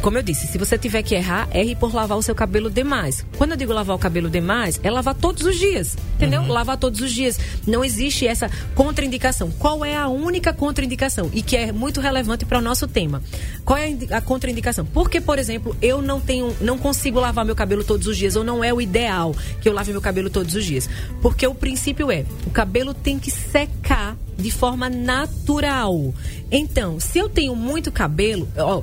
[0.00, 3.24] como eu disse, se você tiver que errar, erre por lavar o seu cabelo demais.
[3.36, 5.96] Quando eu digo lavar o cabelo demais, é lavar todos os dias.
[6.16, 6.42] Entendeu?
[6.42, 6.48] Uhum.
[6.48, 7.38] Lavar todos os dias.
[7.66, 9.50] Não existe essa contraindicação.
[9.50, 11.30] Qual é a única contraindicação?
[11.32, 13.22] E que é muito relevante para o nosso tema.
[13.64, 14.84] Qual é a contraindicação?
[14.86, 18.44] Porque, por exemplo, eu não tenho, não consigo lavar meu cabelo todos os dias, ou
[18.44, 20.88] não é o ideal que eu lave meu cabelo todos os dias.
[21.22, 26.14] Porque o princípio é, o cabelo tem que secar de forma natural.
[26.50, 28.82] Então, se eu tenho muito cabelo, ó,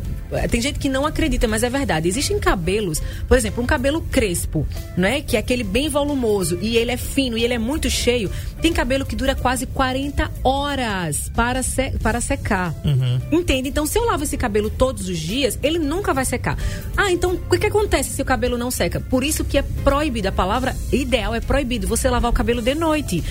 [0.49, 2.07] tem gente que não acredita, mas é verdade.
[2.07, 5.21] Existem cabelos, por exemplo, um cabelo crespo, né?
[5.21, 8.29] Que é aquele bem volumoso e ele é fino e ele é muito cheio.
[8.61, 12.73] Tem cabelo que dura quase 40 horas para, se, para secar.
[12.83, 13.21] Uhum.
[13.31, 13.69] Entende?
[13.69, 16.57] Então, se eu lavo esse cabelo todos os dias, ele nunca vai secar.
[16.97, 18.99] Ah, então o que acontece se o cabelo não seca?
[18.99, 22.75] Por isso que é proibido, a palavra ideal é proibido você lavar o cabelo de
[22.75, 23.23] noite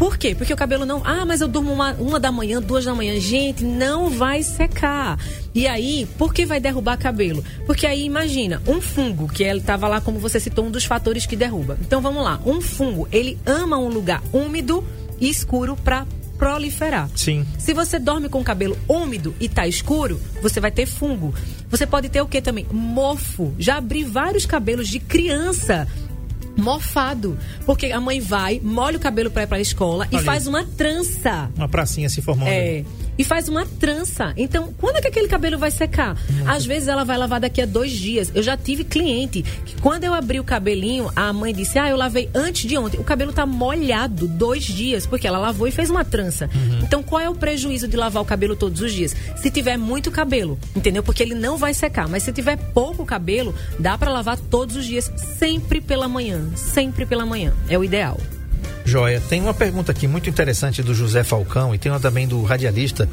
[0.00, 0.34] Por quê?
[0.34, 1.02] Porque o cabelo não.
[1.04, 3.20] Ah, mas eu durmo uma, uma da manhã, duas da manhã.
[3.20, 5.18] Gente, não vai secar.
[5.54, 7.44] E aí, por que vai derrubar cabelo?
[7.66, 11.26] Porque aí, imagina, um fungo, que ele estava lá, como você citou, um dos fatores
[11.26, 11.76] que derruba.
[11.82, 12.40] Então vamos lá.
[12.46, 14.82] Um fungo, ele ama um lugar úmido
[15.20, 16.06] e escuro para
[16.38, 17.10] proliferar.
[17.14, 17.44] Sim.
[17.58, 21.34] Se você dorme com o cabelo úmido e tá escuro, você vai ter fungo.
[21.68, 22.66] Você pode ter o que também?
[22.72, 23.54] Mofo.
[23.58, 25.86] Já abri vários cabelos de criança
[26.56, 27.38] mofado.
[27.64, 30.22] Porque a mãe vai, molha o cabelo para ir para a escola Ali.
[30.22, 31.50] e faz uma trança.
[31.56, 32.48] Uma pracinha se formando.
[32.48, 32.84] É
[33.20, 34.32] e faz uma trança.
[34.34, 36.16] Então, quando é que aquele cabelo vai secar?
[36.30, 36.50] Uhum.
[36.50, 38.32] Às vezes ela vai lavar daqui a dois dias.
[38.34, 41.98] Eu já tive cliente que quando eu abri o cabelinho, a mãe disse: Ah, eu
[41.98, 42.98] lavei antes de ontem.
[42.98, 46.48] O cabelo tá molhado dois dias, porque ela lavou e fez uma trança.
[46.54, 46.78] Uhum.
[46.82, 49.14] Então, qual é o prejuízo de lavar o cabelo todos os dias?
[49.36, 51.02] Se tiver muito cabelo, entendeu?
[51.02, 52.08] Porque ele não vai secar.
[52.08, 56.39] Mas se tiver pouco cabelo, dá para lavar todos os dias, sempre pela manhã.
[56.56, 57.52] Sempre pela manhã.
[57.68, 58.18] É o ideal.
[58.84, 59.20] Joia.
[59.20, 63.08] Tem uma pergunta aqui muito interessante do José Falcão e tem uma também do radialista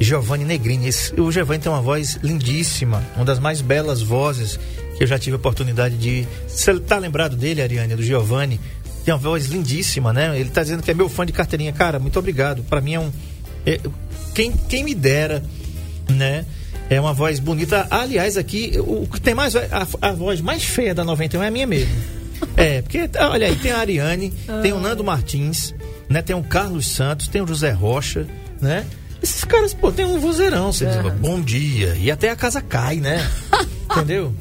[0.00, 0.88] Giovanni Negrini.
[0.88, 4.58] Esse, o Giovanni tem uma voz lindíssima, uma das mais belas vozes
[4.96, 6.26] que eu já tive a oportunidade de.
[6.48, 8.60] Você tá lembrado dele, Ariane, do Giovanni?
[9.04, 10.38] Tem uma voz lindíssima, né?
[10.38, 11.72] Ele tá dizendo que é meu fã de carteirinha.
[11.72, 12.62] Cara, muito obrigado.
[12.64, 13.12] Para mim é um.
[13.64, 13.80] É,
[14.34, 15.42] quem, quem me dera,
[16.08, 16.44] né?
[16.88, 17.86] É uma voz bonita.
[17.88, 19.54] Aliás, aqui, o que tem mais.
[19.54, 22.19] A, a voz mais feia da 91 é a minha mesmo.
[22.56, 24.60] É, porque, olha aí, tem a Ariane, ah.
[24.62, 25.74] tem o Nando Martins,
[26.08, 26.22] né?
[26.22, 28.26] Tem o Carlos Santos, tem o José Rocha,
[28.60, 28.84] né?
[29.22, 31.02] Esses caras, pô, tem um vozeirão, você uhum.
[31.02, 33.28] diz, bom dia, e até a casa cai, né?
[33.90, 34.34] Entendeu?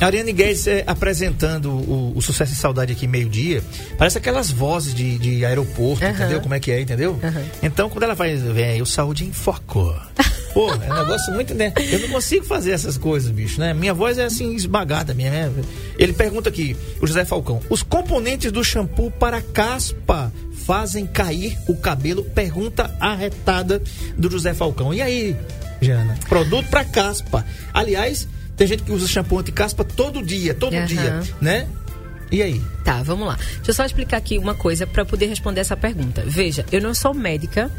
[0.00, 3.62] A Ariane Guedes é, apresentando o, o, Sucesso e Saudade aqui meio-dia,
[3.96, 6.10] parece aquelas vozes de, de aeroporto, uhum.
[6.10, 6.40] entendeu?
[6.40, 7.12] Como é que é, entendeu?
[7.12, 7.44] Uhum.
[7.62, 9.94] Então, quando ela vai, vem o Saúde em Foco.
[10.54, 11.52] Pô, é um negócio muito.
[11.52, 11.72] Né?
[11.90, 13.74] Eu não consigo fazer essas coisas, bicho, né?
[13.74, 15.12] Minha voz é assim, esmagada.
[15.12, 15.64] Minha, né?
[15.98, 20.32] Ele pergunta aqui, o José Falcão: os componentes do shampoo para caspa
[20.64, 22.22] fazem cair o cabelo?
[22.22, 23.82] Pergunta arretada
[24.16, 24.94] do José Falcão.
[24.94, 25.36] E aí,
[25.80, 26.16] Jana?
[26.28, 27.44] Produto para caspa.
[27.72, 30.84] Aliás, tem gente que usa shampoo anti-caspa todo dia, todo uhum.
[30.84, 31.68] dia, né?
[32.30, 32.60] E aí?
[32.84, 33.36] Tá, vamos lá.
[33.36, 36.24] Deixa eu só explicar aqui uma coisa para poder responder essa pergunta.
[36.26, 37.70] Veja, eu não sou médica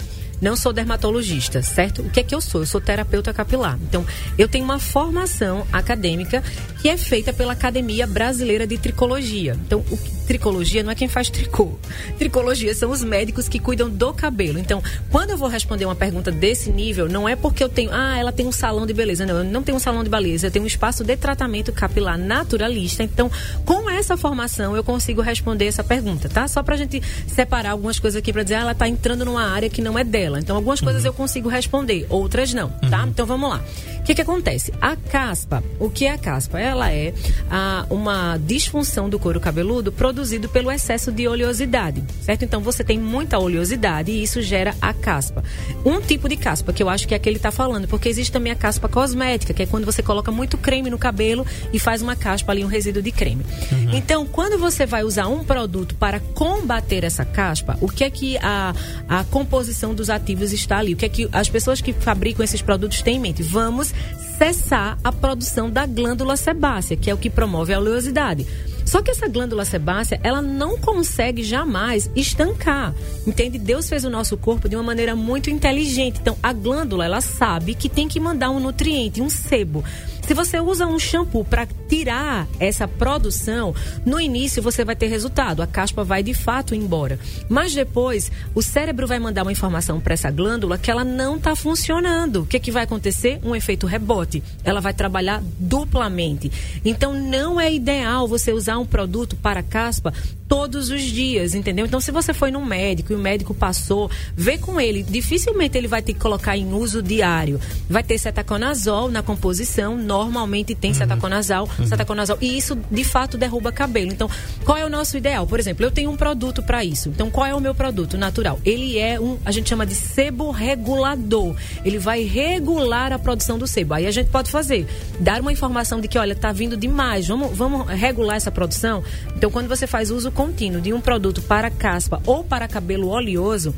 [0.41, 2.01] não sou dermatologista, certo?
[2.01, 2.61] O que é que eu sou?
[2.61, 3.79] Eu sou terapeuta capilar.
[3.81, 4.05] Então,
[4.37, 6.43] eu tenho uma formação acadêmica
[6.81, 9.57] que é feita pela Academia Brasileira de Tricologia.
[9.65, 11.71] Então, o, tricologia não é quem faz tricô.
[12.17, 14.59] Tricologia são os médicos que cuidam do cabelo.
[14.59, 18.17] Então, quando eu vou responder uma pergunta desse nível, não é porque eu tenho, ah,
[18.17, 19.25] ela tem um salão de beleza.
[19.25, 22.17] Não, eu não tenho um salão de beleza, eu tenho um espaço de tratamento capilar
[22.17, 23.03] naturalista.
[23.03, 23.31] Então,
[23.63, 26.47] com essa formação, eu consigo responder essa pergunta, tá?
[26.47, 29.69] Só pra gente separar algumas coisas aqui para dizer, ah, ela tá entrando numa área
[29.69, 30.39] que não é dela.
[30.39, 31.09] Então, algumas coisas uhum.
[31.09, 33.03] eu consigo responder, outras não, tá?
[33.03, 33.09] Uhum.
[33.09, 33.63] Então, vamos lá.
[33.99, 34.71] O que, que acontece?
[34.79, 36.59] A caspa, o que é a caspa?
[36.59, 37.13] Ela é
[37.49, 42.45] a, uma disfunção do couro cabeludo produzido pelo excesso de oleosidade, certo?
[42.45, 45.43] Então, você tem muita oleosidade e isso gera a caspa.
[45.83, 48.31] Um tipo de caspa, que eu acho que é que ele está falando, porque existe
[48.31, 52.01] também a caspa cosmética, que é quando você coloca muito creme no cabelo e faz
[52.01, 53.45] uma caspa ali, um resíduo de creme.
[53.69, 53.89] Uhum.
[53.93, 58.37] Então, quando você vai usar um produto para combater essa caspa, o que é que
[58.37, 58.73] a,
[59.09, 60.93] a composição dos ativos está ali.
[60.93, 63.43] O que é que as pessoas que fabricam esses produtos têm em mente?
[63.43, 63.93] Vamos
[64.37, 68.47] cessar a produção da glândula sebácea, que é o que promove a oleosidade.
[68.85, 72.93] Só que essa glândula sebácea, ela não consegue jamais estancar.
[73.25, 73.57] Entende?
[73.57, 76.19] Deus fez o nosso corpo de uma maneira muito inteligente.
[76.21, 79.83] Então, a glândula, ela sabe que tem que mandar um nutriente, um sebo.
[80.27, 85.61] Se você usa um shampoo para tirar essa produção, no início você vai ter resultado,
[85.61, 87.19] a caspa vai de fato embora.
[87.47, 91.55] Mas depois, o cérebro vai mandar uma informação para essa glândula que ela não está
[91.55, 92.41] funcionando.
[92.41, 93.39] O que, que vai acontecer?
[93.43, 94.41] Um efeito rebote.
[94.63, 96.51] Ela vai trabalhar duplamente.
[96.83, 100.11] Então, não é ideal você usar um produto para caspa
[100.47, 101.85] todos os dias, entendeu?
[101.85, 105.03] Então, se você foi num médico e o médico passou, vê com ele.
[105.03, 107.59] Dificilmente ele vai ter que colocar em uso diário.
[107.89, 110.97] Vai ter cetaconazol na composição, normalmente tem uhum.
[110.97, 111.87] cetaconazol, uhum.
[111.87, 114.11] cetaconazol, e isso de fato derruba cabelo.
[114.11, 114.29] Então,
[114.63, 115.45] qual é o nosso ideal?
[115.45, 117.09] Por exemplo, eu tenho um produto para isso.
[117.09, 118.59] Então, qual é o meu produto natural?
[118.63, 121.55] Ele é um, a gente chama de sebo regulador.
[121.83, 123.93] Ele vai regular a produção do sebo.
[123.93, 124.87] Aí a gente pode fazer,
[125.19, 129.03] dar uma informação de que, olha, tá vindo demais, vamos, vamos regular essa produção.
[129.35, 133.75] Então, quando você faz uso contínuo de um produto para caspa ou para cabelo oleoso,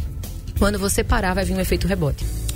[0.59, 2.46] quando você parar, vai vir um efeito rebote.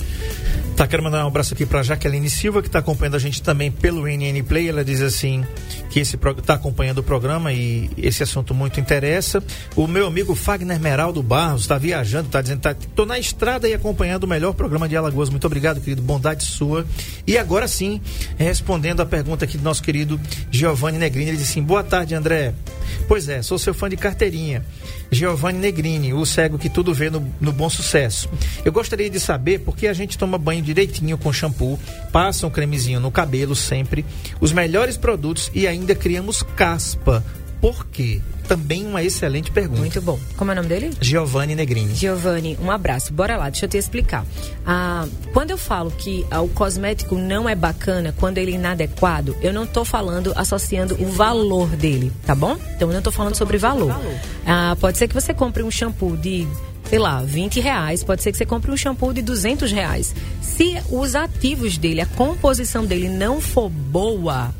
[0.81, 3.69] Tá, quero mandar um abraço aqui para Jaqueline Silva, que está acompanhando a gente também
[3.69, 4.67] pelo NN Play.
[4.67, 5.45] Ela diz assim
[5.91, 9.43] que está acompanhando o programa e esse assunto muito interessa.
[9.75, 13.73] O meu amigo Fagner Meraldo Barros está viajando, está dizendo, tá, tô na estrada e
[13.73, 15.29] acompanhando o melhor programa de Alagoas.
[15.29, 16.85] Muito obrigado, querido, bondade sua.
[17.27, 17.99] E agora sim,
[18.37, 22.53] respondendo a pergunta aqui do nosso querido Giovanni Negrini, ele diz assim: "Boa tarde, André.
[23.07, 24.65] Pois é, sou seu fã de carteirinha.
[25.11, 28.29] Giovanni Negrini, o cego que tudo vê no, no bom sucesso.
[28.63, 31.77] Eu gostaria de saber por que a gente toma banho direitinho com shampoo,
[32.13, 34.05] passa um cremezinho no cabelo sempre,
[34.39, 37.23] os melhores produtos e ainda criamos caspa.
[37.61, 38.19] Por quê?
[38.47, 39.79] Também uma excelente pergunta.
[39.79, 40.19] Muito bom.
[40.35, 40.91] Como é o nome dele?
[40.99, 41.93] Giovanni Negrini.
[41.95, 43.13] Giovanni, um abraço.
[43.13, 44.25] Bora lá, deixa eu te explicar.
[44.65, 49.37] Ah, quando eu falo que ah, o cosmético não é bacana, quando ele é inadequado,
[49.41, 52.57] eu não estou falando associando o valor dele, tá bom?
[52.75, 53.95] Então eu não estou falando sobre valor.
[54.45, 56.47] Ah, pode ser que você compre um shampoo de
[56.91, 60.13] sei lá, 20 reais, pode ser que você compre um shampoo de 200 reais.
[60.41, 64.53] Se os ativos dele, a composição dele não for boa,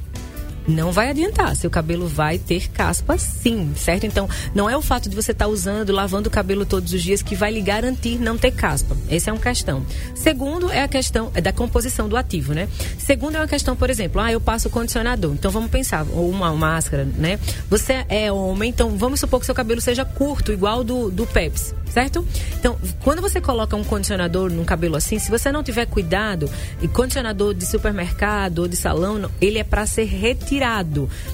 [0.67, 1.56] não vai adiantar.
[1.56, 4.06] Seu cabelo vai ter caspa sim, certo?
[4.06, 7.02] Então, não é o fato de você estar tá usando, lavando o cabelo todos os
[7.02, 8.95] dias que vai lhe garantir não ter caspa.
[9.10, 9.86] Essa é uma questão.
[10.15, 12.67] Segundo é a questão é da composição do ativo, né?
[12.97, 15.34] Segundo é uma questão, por exemplo, ah, eu passo condicionador.
[15.34, 17.39] Então, vamos pensar, ou uma máscara, né?
[17.69, 21.82] Você é homem, então vamos supor que seu cabelo seja curto, igual do, do Pepsi
[21.91, 22.26] certo?
[22.58, 26.50] Então, quando você coloca um condicionador no cabelo assim, se você não tiver cuidado,
[26.82, 30.51] e condicionador de supermercado ou de salão, ele é para ser retirado.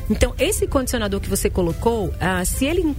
[0.10, 2.96] Então, esse condicionador que você colocou, ah, se ele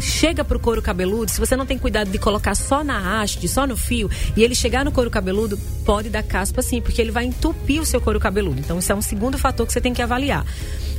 [0.00, 3.66] chega pro couro cabeludo, se você não tem cuidado de colocar só na haste, só
[3.66, 7.24] no fio, e ele chegar no couro cabeludo, pode dar caspa sim, porque ele vai
[7.24, 8.60] entupir o seu couro cabeludo.
[8.60, 10.46] Então, isso é um segundo fator que você tem que avaliar.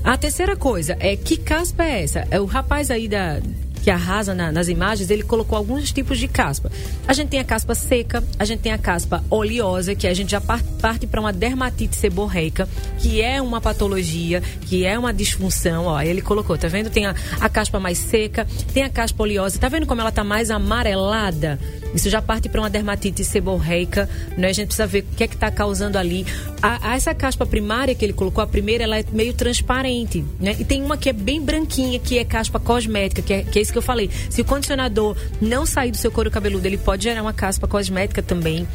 [0.04, 2.28] A terceira coisa é que caspa é essa?
[2.32, 3.42] É o rapaz aí da
[3.90, 6.72] que arrasa na, nas imagens, ele colocou alguns tipos de caspa.
[7.08, 10.30] A gente tem a caspa seca, a gente tem a caspa oleosa, que a gente
[10.30, 15.86] já parte para uma dermatite seborreica, que é uma patologia, que é uma disfunção.
[15.86, 16.92] Ó, ele colocou, tá vendo?
[16.92, 19.58] Tem a, a caspa mais seca, tem a caspa oleosa.
[19.58, 21.60] Tá vendo como ela tá mais amarelada?
[21.94, 24.50] Isso já parte para uma dermatite seborreica, né?
[24.50, 26.26] A gente precisa ver o que é que está causando ali.
[26.62, 30.56] A, a, essa caspa primária que ele colocou, a primeira, ela é meio transparente, né?
[30.60, 33.62] E tem uma que é bem branquinha, que é caspa cosmética, que é, que é
[33.62, 34.10] isso que eu falei.
[34.30, 38.22] Se o condicionador não sair do seu couro cabeludo, ele pode gerar uma caspa cosmética
[38.22, 38.68] também.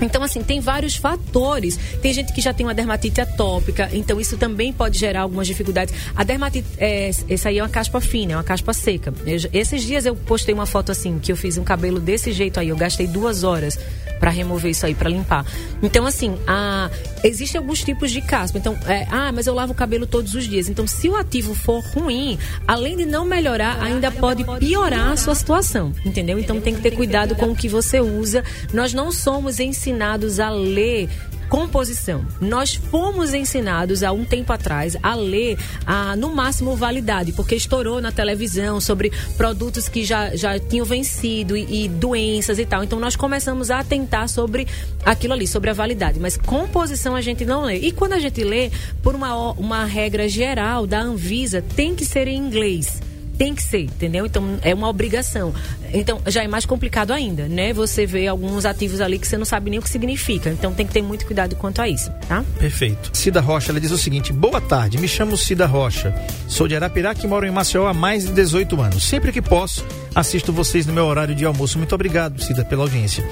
[0.00, 1.78] Então, assim, tem vários fatores.
[2.02, 5.94] Tem gente que já tem uma dermatite atópica, então isso também pode gerar algumas dificuldades.
[6.14, 9.12] A dermatite, é, essa aí é uma caspa fina, é uma caspa seca.
[9.26, 12.60] Eu, esses dias eu postei uma foto assim, que eu fiz um cabelo desse jeito
[12.60, 13.78] aí, eu gastei duas horas
[14.18, 15.44] para remover isso aí, para limpar.
[15.82, 16.90] Então, assim, a,
[17.22, 18.58] existem alguns tipos de caspa.
[18.58, 20.68] Então, é, ah, mas eu lavo o cabelo todos os dias.
[20.68, 25.34] Então, se o ativo for ruim, além de não melhorar, ainda pode piorar a sua
[25.34, 26.38] situação, entendeu?
[26.38, 28.42] Então, tem que ter cuidado com o que você usa.
[28.72, 31.08] Nós não somos ensinados a ler
[31.48, 32.24] composição.
[32.40, 38.00] Nós fomos ensinados há um tempo atrás a ler a, no máximo validade, porque estourou
[38.00, 42.82] na televisão sobre produtos que já, já tinham vencido e, e doenças e tal.
[42.84, 44.66] Então nós começamos a atentar sobre
[45.04, 46.18] aquilo ali, sobre a validade.
[46.18, 47.76] Mas composição a gente não lê.
[47.78, 48.70] E quando a gente lê,
[49.02, 53.05] por uma, uma regra geral da Anvisa, tem que ser em inglês.
[53.38, 54.26] Tem que ser, entendeu?
[54.26, 55.52] Então é uma obrigação.
[55.92, 57.72] Então já é mais complicado ainda, né?
[57.72, 60.50] Você vê alguns ativos ali que você não sabe nem o que significa.
[60.50, 62.44] Então tem que ter muito cuidado quanto a isso, tá?
[62.58, 63.10] Perfeito.
[63.12, 66.14] Cida Rocha, ela diz o seguinte: Boa tarde, me chamo Cida Rocha.
[66.48, 69.04] Sou de Arapiraca e moro em Maceió há mais de 18 anos.
[69.04, 71.78] Sempre que posso, assisto vocês no meu horário de almoço.
[71.78, 73.28] Muito obrigado, Cida, pela audiência.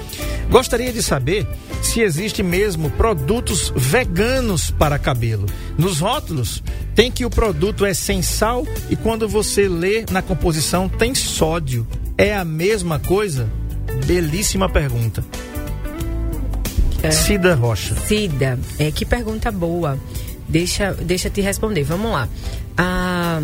[0.49, 1.47] Gostaria de saber
[1.81, 5.45] se existe mesmo produtos veganos para cabelo.
[5.77, 6.63] Nos rótulos
[6.93, 11.87] tem que o produto é sem sal e quando você lê na composição tem sódio.
[12.17, 13.47] É a mesma coisa?
[14.05, 15.23] Belíssima pergunta.
[17.03, 17.11] É.
[17.11, 17.95] Cida Rocha.
[18.07, 19.99] Cida, é, que pergunta boa.
[20.49, 21.83] Deixa, deixa te responder.
[21.83, 22.27] Vamos lá.
[22.77, 23.41] Ah,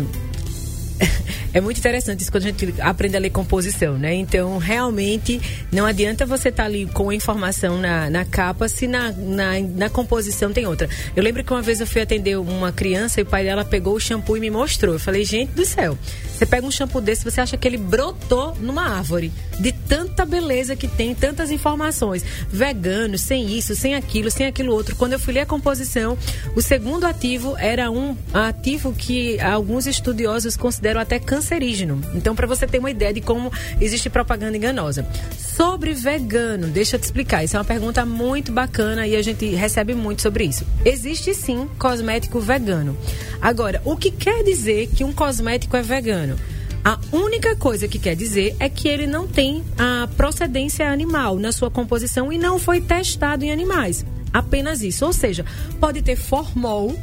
[1.54, 4.14] é muito interessante isso quando a gente aprende a ler composição, né?
[4.14, 8.86] Então, realmente, não adianta você estar tá ali com a informação na, na capa se
[8.86, 10.88] na, na, na, composição tem outra.
[11.14, 13.94] Eu lembro que uma vez eu fui atender uma criança e o pai dela pegou
[13.94, 14.94] o shampoo e me mostrou.
[14.94, 15.98] Eu falei, gente do céu,
[16.42, 19.32] você pega um shampoo desse, você acha que ele brotou numa árvore.
[19.60, 22.24] De tanta beleza que tem, tantas informações.
[22.48, 24.96] Vegano, sem isso, sem aquilo, sem aquilo outro.
[24.96, 26.16] Quando eu fui ler a composição,
[26.56, 32.00] o segundo ativo era um ativo que alguns estudiosos consideram até cancerígeno.
[32.14, 35.06] Então, para você ter uma ideia de como existe propaganda enganosa.
[35.36, 37.44] Sobre vegano, deixa eu te explicar.
[37.44, 40.64] Isso é uma pergunta muito bacana e a gente recebe muito sobre isso.
[40.84, 42.96] Existe sim cosmético vegano.
[43.40, 46.38] Agora, o que quer dizer que um cosmético é vegano?
[46.84, 51.52] A única coisa que quer dizer é que ele não tem a procedência animal na
[51.52, 54.04] sua composição e não foi testado em animais.
[54.32, 55.04] Apenas isso.
[55.04, 55.44] Ou seja,
[55.78, 56.96] pode ter formol,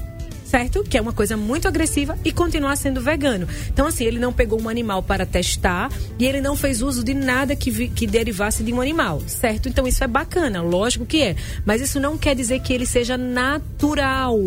[0.50, 0.84] certo?
[0.84, 3.48] Que é uma coisa muito agressiva e continuar sendo vegano.
[3.72, 7.14] Então, assim, ele não pegou um animal para testar e ele não fez uso de
[7.14, 9.70] nada que, vi, que derivasse de um animal, certo?
[9.70, 11.36] Então, isso é bacana, lógico que é.
[11.66, 14.38] Mas isso não quer dizer que ele seja natural.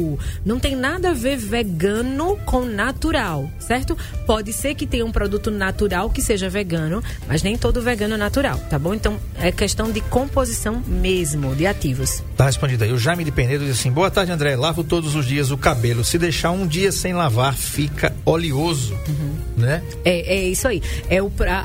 [0.44, 3.96] Não tem nada a ver vegano com natural, certo?
[4.26, 8.18] Pode ser que tenha um produto natural que seja vegano, mas nem todo vegano é
[8.18, 8.92] natural, tá bom?
[8.92, 12.22] Então, é questão de composição mesmo, de ativos.
[12.37, 12.92] Tá respondido aí.
[12.92, 14.56] O Jaime de Penedo diz assim: Boa tarde, André.
[14.56, 16.04] Lavo todos os dias o cabelo.
[16.04, 18.94] Se deixar um dia sem lavar, fica oleoso.
[19.08, 19.32] Uhum.
[19.56, 19.82] Né?
[20.04, 20.82] É, é isso aí.
[21.08, 21.62] É o, a,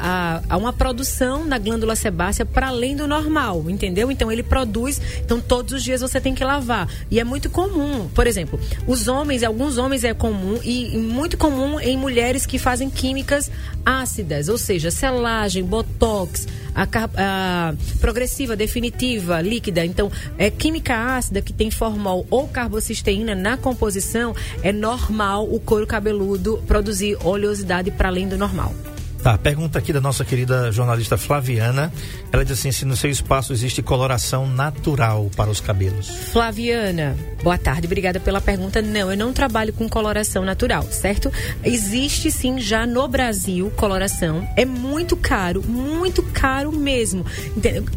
[0.49, 4.11] a, uma produção da glândula sebácea para além do normal, entendeu?
[4.11, 5.01] Então ele produz.
[5.19, 6.89] Então todos os dias você tem que lavar.
[7.09, 8.07] E é muito comum.
[8.13, 12.57] Por exemplo, os homens, alguns homens é comum e, e muito comum em mulheres que
[12.57, 13.51] fazem químicas
[13.85, 19.83] ácidas, ou seja, selagem, botox a, a progressiva, definitiva, líquida.
[19.83, 25.87] Então, é química ácida que tem formol ou carbocisteína na composição, é normal o couro
[25.87, 28.73] cabeludo produzir oleosidade para além do normal.
[29.21, 31.91] Tá, pergunta aqui da nossa querida jornalista Flaviana.
[32.31, 36.07] Ela diz assim: se no seu espaço existe coloração natural para os cabelos?
[36.31, 38.81] Flaviana, boa tarde, obrigada pela pergunta.
[38.81, 41.31] Não, eu não trabalho com coloração natural, certo?
[41.63, 44.47] Existe sim já no Brasil coloração.
[44.55, 47.25] É muito caro, muito caro mesmo.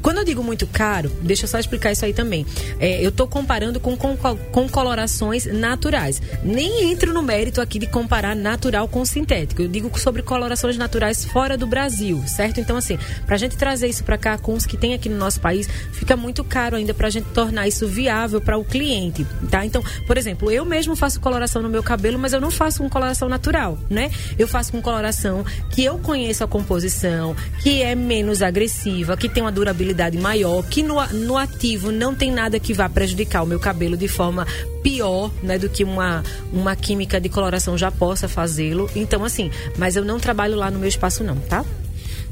[0.02, 2.46] Quando eu digo muito caro, deixa eu só explicar isso aí também.
[2.78, 6.20] É, eu estou comparando com, com, com colorações naturais.
[6.42, 9.62] Nem entro no mérito aqui de comparar natural com sintético.
[9.62, 12.60] Eu digo sobre colorações naturais fora do Brasil, certo?
[12.60, 15.16] Então, assim, para a gente trazer isso para cá com os que tem aqui no
[15.16, 19.26] nosso país, fica muito caro ainda para a gente tornar isso viável para o cliente,
[19.50, 19.64] tá?
[19.64, 22.88] Então, por exemplo, eu mesmo faço coloração no meu cabelo, mas eu não faço com
[22.88, 24.10] coloração natural, né?
[24.38, 29.42] Eu faço com coloração que eu conheço a composição, que é menos agressiva, que tem
[29.42, 33.60] uma durabilidade maior, que no, no ativo não tem nada que vá prejudicar o meu
[33.60, 34.46] cabelo de forma
[34.82, 38.90] pior, né, do que uma, uma química de coloração já possa fazê-lo.
[38.94, 41.64] Então, assim, mas eu não trabalho lá no meu espaço não, tá?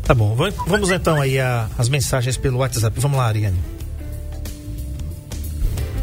[0.02, 2.98] Tá bom, vamos então aí a, as mensagens pelo WhatsApp.
[3.00, 3.58] Vamos lá, Ariane.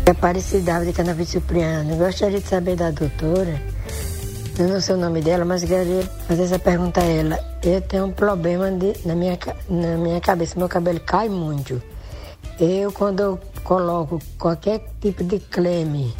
[0.09, 1.95] Aparecida de Canavi Cipriano.
[1.95, 3.61] Gostaria de saber da doutora,
[4.57, 7.39] eu não sei o nome dela, mas queria fazer essa pergunta a ela.
[7.63, 9.37] Eu tenho um problema de, na, minha,
[9.69, 11.81] na minha cabeça, meu cabelo cai muito.
[12.59, 16.13] Eu, quando eu coloco qualquer tipo de creme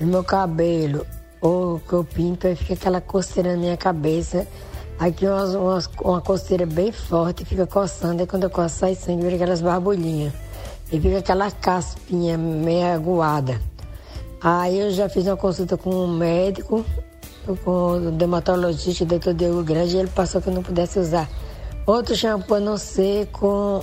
[0.00, 1.06] no meu cabelo
[1.40, 4.46] ou que eu pinto, aí fica aquela coceira na minha cabeça
[4.98, 9.22] Aqui umas, umas, uma coceira bem forte, fica coçando, e quando eu coço sai sangue,
[9.22, 10.32] vira aquelas barbulhinhas.
[10.92, 13.60] E fica aquela caspinha meio aguada.
[14.40, 16.84] Aí eu já fiz uma consulta com um médico,
[17.64, 21.28] com o dermatologista, o doutor Diego Grande, e ele passou que eu não pudesse usar
[21.86, 23.82] outro shampoo a não ser com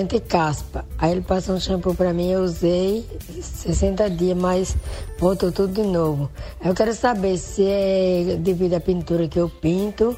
[0.00, 0.84] anti-caspa.
[0.98, 3.06] Aí ele passou um shampoo para mim, eu usei
[3.40, 4.76] 60 dias, mas
[5.18, 6.30] voltou tudo de novo.
[6.64, 10.16] Eu quero saber se é devido à pintura que eu pinto.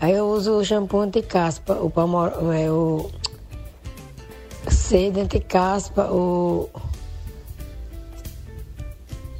[0.00, 3.10] Aí eu uso o shampoo anti-caspa, o palmo, é, o
[4.68, 6.68] seda anti-caspa, o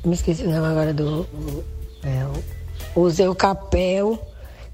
[0.04, 1.26] me esqueci o nome agora do
[2.02, 2.26] é,
[2.94, 4.18] usei o capel,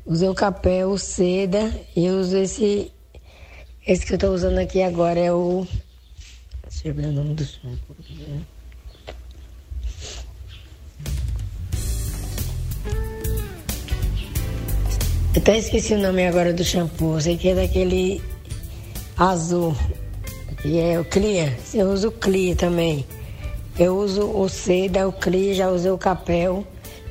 [0.05, 2.92] usei o capel, seda e uso esse
[3.90, 5.66] esse que eu estou usando aqui agora é o.
[6.62, 7.96] Deixa eu ver o nome do shampoo.
[15.35, 17.14] Eu até esqueci o nome agora do shampoo.
[17.14, 18.22] Eu sei que é daquele
[19.16, 19.74] azul.
[20.62, 21.53] Que é o Clear.
[21.74, 23.05] Eu uso o Clear também.
[23.76, 26.64] Eu uso o seda, o Clear, já usei o capel.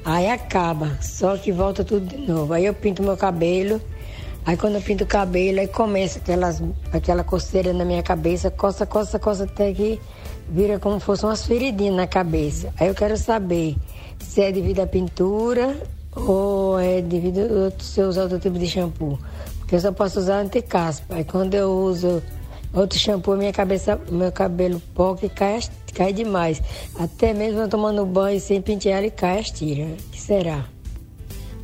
[0.05, 0.97] Aí acaba.
[1.01, 2.53] Só que volta tudo de novo.
[2.53, 3.81] Aí eu pinto meu cabelo
[4.49, 6.59] Aí quando eu pinto o cabelo, aí começa aquelas,
[6.91, 10.01] aquela coceira na minha cabeça, coça, coça, coça até que
[10.49, 12.73] vira como se fosse umas feridinhas na cabeça.
[12.79, 13.75] Aí eu quero saber
[14.17, 15.77] se é devido à pintura
[16.15, 19.19] ou é devido se eu usar outro tipo de shampoo.
[19.59, 21.13] Porque eu só posso usar anticaspa.
[21.13, 22.19] Aí quando eu uso
[22.73, 25.59] outro shampoo, minha cabeça, meu cabelo poca e cai,
[25.93, 26.59] cai demais.
[26.97, 29.91] Até mesmo eu tomando banho sem pentear e cai as tiras.
[29.91, 30.65] O que será?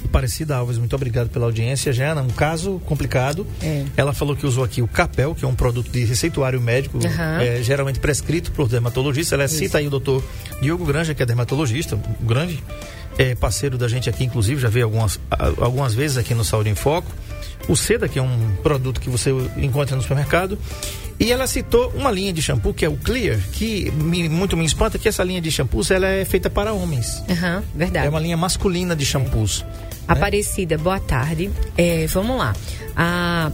[0.06, 1.92] Aparecida Alves, muito obrigado pela audiência.
[1.92, 3.46] Jana, um caso complicado.
[3.62, 3.86] É.
[3.98, 7.40] Ela falou que usou aqui o Capel, que é um produto de receituário médico, uhum.
[7.40, 9.36] é, geralmente prescrito por dermatologista.
[9.36, 9.56] Ela Isso.
[9.56, 10.24] cita aí o doutor
[10.62, 12.64] Diogo Granja, que é dermatologista, um grande
[13.18, 15.20] é, parceiro da gente aqui, inclusive, já veio algumas,
[15.60, 17.12] algumas vezes aqui no Saúde em Foco.
[17.68, 20.58] O Seda, que é um produto que você encontra no supermercado.
[21.20, 24.66] E ela citou uma linha de shampoo, que é o Clear, que me, muito me
[24.66, 27.24] espanta que essa linha de shampoos ela é feita para homens.
[27.30, 28.06] Uhum, verdade.
[28.06, 29.66] É uma linha masculina de shampoos.
[30.08, 31.52] Aparecida, boa tarde.
[31.78, 32.54] É, vamos lá.
[32.96, 33.52] A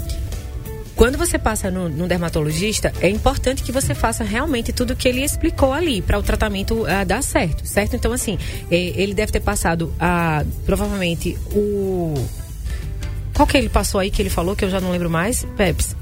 [1.01, 5.07] quando você passa no, no, dermatologista, é importante que você faça realmente tudo o que
[5.07, 7.95] ele explicou ali para o tratamento uh, dar certo, certo?
[7.95, 8.37] Então, assim,
[8.69, 12.13] é, ele deve ter passado a, provavelmente o.
[13.33, 15.43] Qual que ele passou aí que ele falou que eu já não lembro mais?
[15.57, 15.95] Peps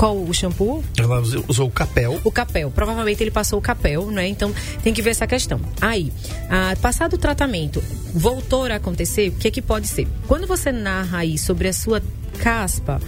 [0.00, 0.82] qual o shampoo?
[0.96, 2.18] Ela usou o capel.
[2.24, 2.70] O capel.
[2.70, 4.26] Provavelmente ele passou o capel, né?
[4.26, 4.50] Então
[4.82, 5.60] tem que ver essa questão.
[5.78, 6.10] Aí,
[6.48, 7.84] ah, passado o tratamento,
[8.14, 10.08] voltou a acontecer, o que é que pode ser?
[10.26, 12.02] Quando você narra aí sobre a sua
[12.38, 12.98] caspa,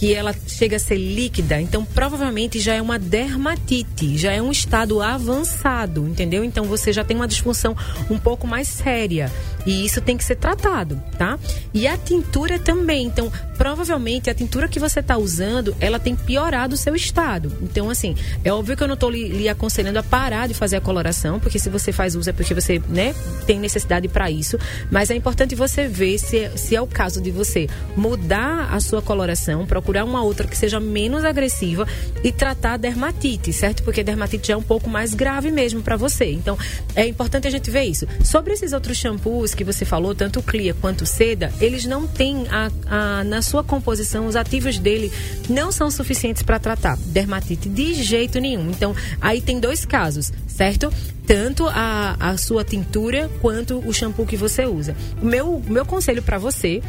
[0.00, 4.50] que ela chega a ser líquida, então provavelmente já é uma dermatite, já é um
[4.50, 6.42] estado avançado, entendeu?
[6.42, 7.76] Então você já tem uma disfunção
[8.08, 9.30] um pouco mais séria
[9.66, 11.38] e isso tem que ser tratado, tá?
[11.74, 16.76] E a tintura também, então provavelmente a tintura que você está usando, ela tem piorado
[16.76, 17.52] o seu estado.
[17.60, 20.76] Então assim, é óbvio que eu não estou lhe, lhe, aconselhando a parar de fazer
[20.76, 23.14] a coloração, porque se você faz uso é porque você, né,
[23.46, 24.58] tem necessidade para isso,
[24.90, 29.02] mas é importante você ver se, se é o caso de você mudar a sua
[29.02, 31.86] coloração, procurar procurar uma outra que seja menos agressiva
[32.22, 33.82] e tratar a dermatite, certo?
[33.82, 36.30] Porque dermatite já é um pouco mais grave mesmo para você.
[36.30, 36.56] Então,
[36.94, 38.06] é importante a gente ver isso.
[38.22, 42.06] Sobre esses outros shampoos que você falou, tanto o Clia quanto o Seda, eles não
[42.06, 45.10] têm a, a, na sua composição, os ativos dele
[45.48, 48.70] não são suficientes para tratar dermatite de jeito nenhum.
[48.70, 50.92] Então, aí tem dois casos, certo?
[51.26, 54.96] tanto a, a sua tintura quanto o shampoo que você usa.
[55.22, 56.82] O meu, meu conselho para você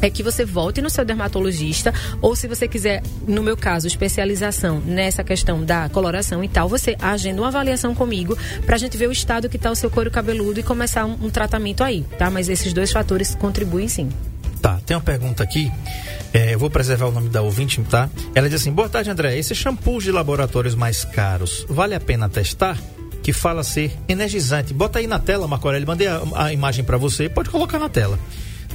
[0.00, 4.80] é que você volte no seu dermatologista ou se você quiser, no meu caso, especialização
[4.80, 9.08] nessa questão da coloração e tal, você agenda uma avaliação comigo para a gente ver
[9.08, 12.30] o estado que está o seu couro cabeludo e começar um, um, tratamento aí, tá?
[12.30, 14.08] Mas esses dois fatores contribuem sim.
[14.60, 15.70] Tá, tem uma pergunta aqui.
[16.32, 18.10] É, eu vou preservar o nome da ouvinte, tá?
[18.34, 19.38] Ela diz assim: Boa tarde, André.
[19.38, 22.76] Esses shampoos de laboratórios mais caros, vale a pena testar?
[23.22, 24.74] Que fala ser energizante.
[24.74, 25.86] Bota aí na tela, Marco Aurélio.
[25.86, 27.28] Mandei a, a imagem para você.
[27.28, 28.18] Pode colocar na tela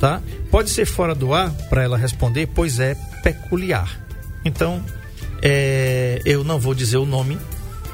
[0.04, 0.22] tá?
[0.52, 2.94] Pode ser fora do ar para ela responder, pois é
[3.24, 4.02] peculiar.
[4.44, 4.84] Então,
[5.42, 7.40] é, eu não vou dizer o nome,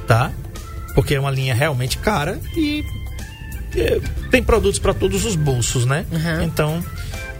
[0.07, 0.31] tá?
[0.95, 2.83] Porque é uma linha realmente cara e
[3.75, 4.01] é,
[4.31, 6.03] tem produtos para todos os bolsos, né?
[6.11, 6.41] Uhum.
[6.45, 6.83] Então,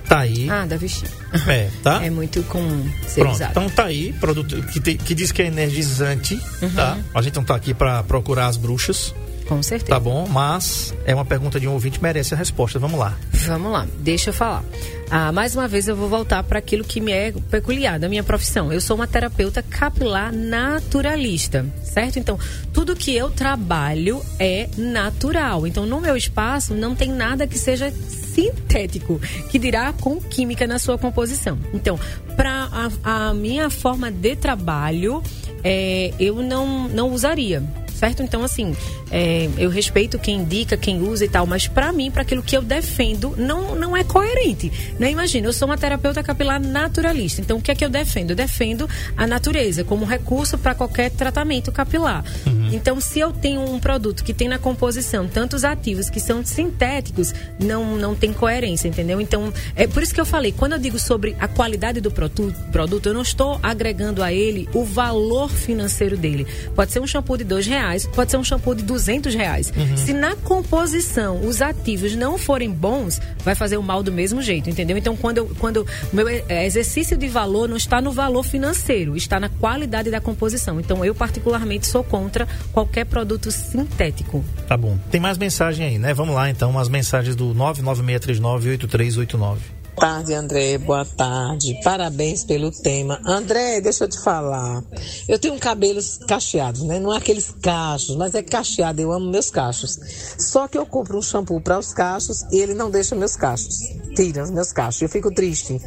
[0.08, 0.48] tá aí.
[0.48, 1.10] Ah, da vestir.
[1.48, 2.06] É, tá?
[2.06, 3.50] É muito comum ser Pronto, usado.
[3.50, 6.70] Então tá aí, produto que, te, que diz que é energizante, uhum.
[6.76, 6.96] tá?
[7.16, 9.16] A gente não tá aqui para procurar as bruxas.
[9.50, 9.90] Com certeza.
[9.90, 12.78] Tá bom, mas é uma pergunta de um ouvinte, merece a resposta.
[12.78, 13.18] Vamos lá.
[13.34, 14.64] Vamos lá, deixa eu falar.
[15.10, 18.22] Ah, mais uma vez eu vou voltar para aquilo que me é peculiar da minha
[18.24, 18.72] profissão.
[18.72, 22.20] Eu sou uma terapeuta capilar naturalista, certo?
[22.20, 22.38] Então,
[22.72, 25.66] tudo que eu trabalho é natural.
[25.66, 29.20] Então, no meu espaço não tem nada que seja sintético,
[29.50, 31.58] que dirá com química na sua composição.
[31.74, 32.00] Então,
[32.36, 35.24] para a, a, minha forma de trabalho,
[35.64, 37.64] é, eu não, não usaria
[38.00, 38.24] certo?
[38.24, 38.76] Então, assim,
[39.12, 42.56] é, eu respeito quem indica, quem usa e tal, mas para mim, para aquilo que
[42.56, 44.72] eu defendo, não, não é coerente.
[44.98, 45.12] Né?
[45.12, 48.32] Imagina, eu sou uma terapeuta capilar naturalista, então o que é que eu defendo?
[48.32, 52.24] Eu defendo a natureza como recurso para qualquer tratamento capilar.
[52.48, 52.59] Uhum.
[52.80, 57.34] Então, se eu tenho um produto que tem na composição tantos ativos que são sintéticos,
[57.60, 59.20] não, não tem coerência, entendeu?
[59.20, 63.06] Então, é por isso que eu falei, quando eu digo sobre a qualidade do produto,
[63.06, 66.48] eu não estou agregando a ele o valor financeiro dele.
[66.76, 69.72] Pode ser um shampoo de dois reais pode ser um shampoo de 200 reais.
[69.76, 69.98] Uhum.
[69.98, 74.70] Se na composição os ativos não forem bons, vai fazer o mal do mesmo jeito,
[74.70, 74.98] entendeu?
[74.98, 79.50] Então, quando eu, quando meu exercício de valor não está no valor financeiro, está na
[79.50, 80.80] qualidade da composição.
[80.80, 84.44] Então, eu particularmente sou contra qualquer produto sintético.
[84.68, 84.98] Tá bom.
[85.12, 86.14] Tem mais mensagem aí, né?
[86.14, 90.78] Vamos lá, então, as mensagens do 996398389 tarde, André.
[90.78, 91.78] Boa tarde.
[91.84, 93.20] Parabéns pelo tema.
[93.26, 94.82] André, deixa eu te falar.
[95.28, 97.00] Eu tenho cabelos cacheados, né?
[97.00, 99.02] Não é aqueles cachos, mas é cacheado.
[99.02, 100.00] Eu amo meus cachos.
[100.38, 103.76] Só que eu compro um shampoo para os cachos e ele não deixa meus cachos.
[104.16, 105.02] Tira os meus cachos.
[105.02, 105.80] Eu fico triste.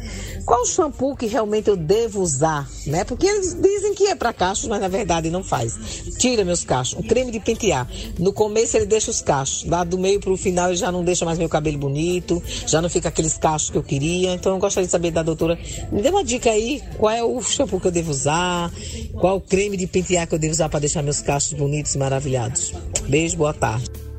[0.45, 3.03] Qual shampoo que realmente eu devo usar, né?
[3.03, 5.75] Porque eles dizem que é para cachos, mas na verdade não faz.
[6.19, 6.99] Tira meus cachos.
[6.99, 7.89] Um creme de pentear.
[8.19, 9.65] No começo ele deixa os cachos.
[9.65, 12.41] Lá do meio pro final ele já não deixa mais meu cabelo bonito.
[12.67, 14.33] Já não fica aqueles cachos que eu queria queria.
[14.33, 15.57] Então eu gostaria de saber da doutora.
[15.91, 18.71] Me dê uma dica aí, qual é o shampoo que eu devo usar,
[19.13, 22.73] qual creme de pentear que eu devo usar para deixar meus cachos bonitos e maravilhados.
[23.07, 24.12] Beijo, boa tarde.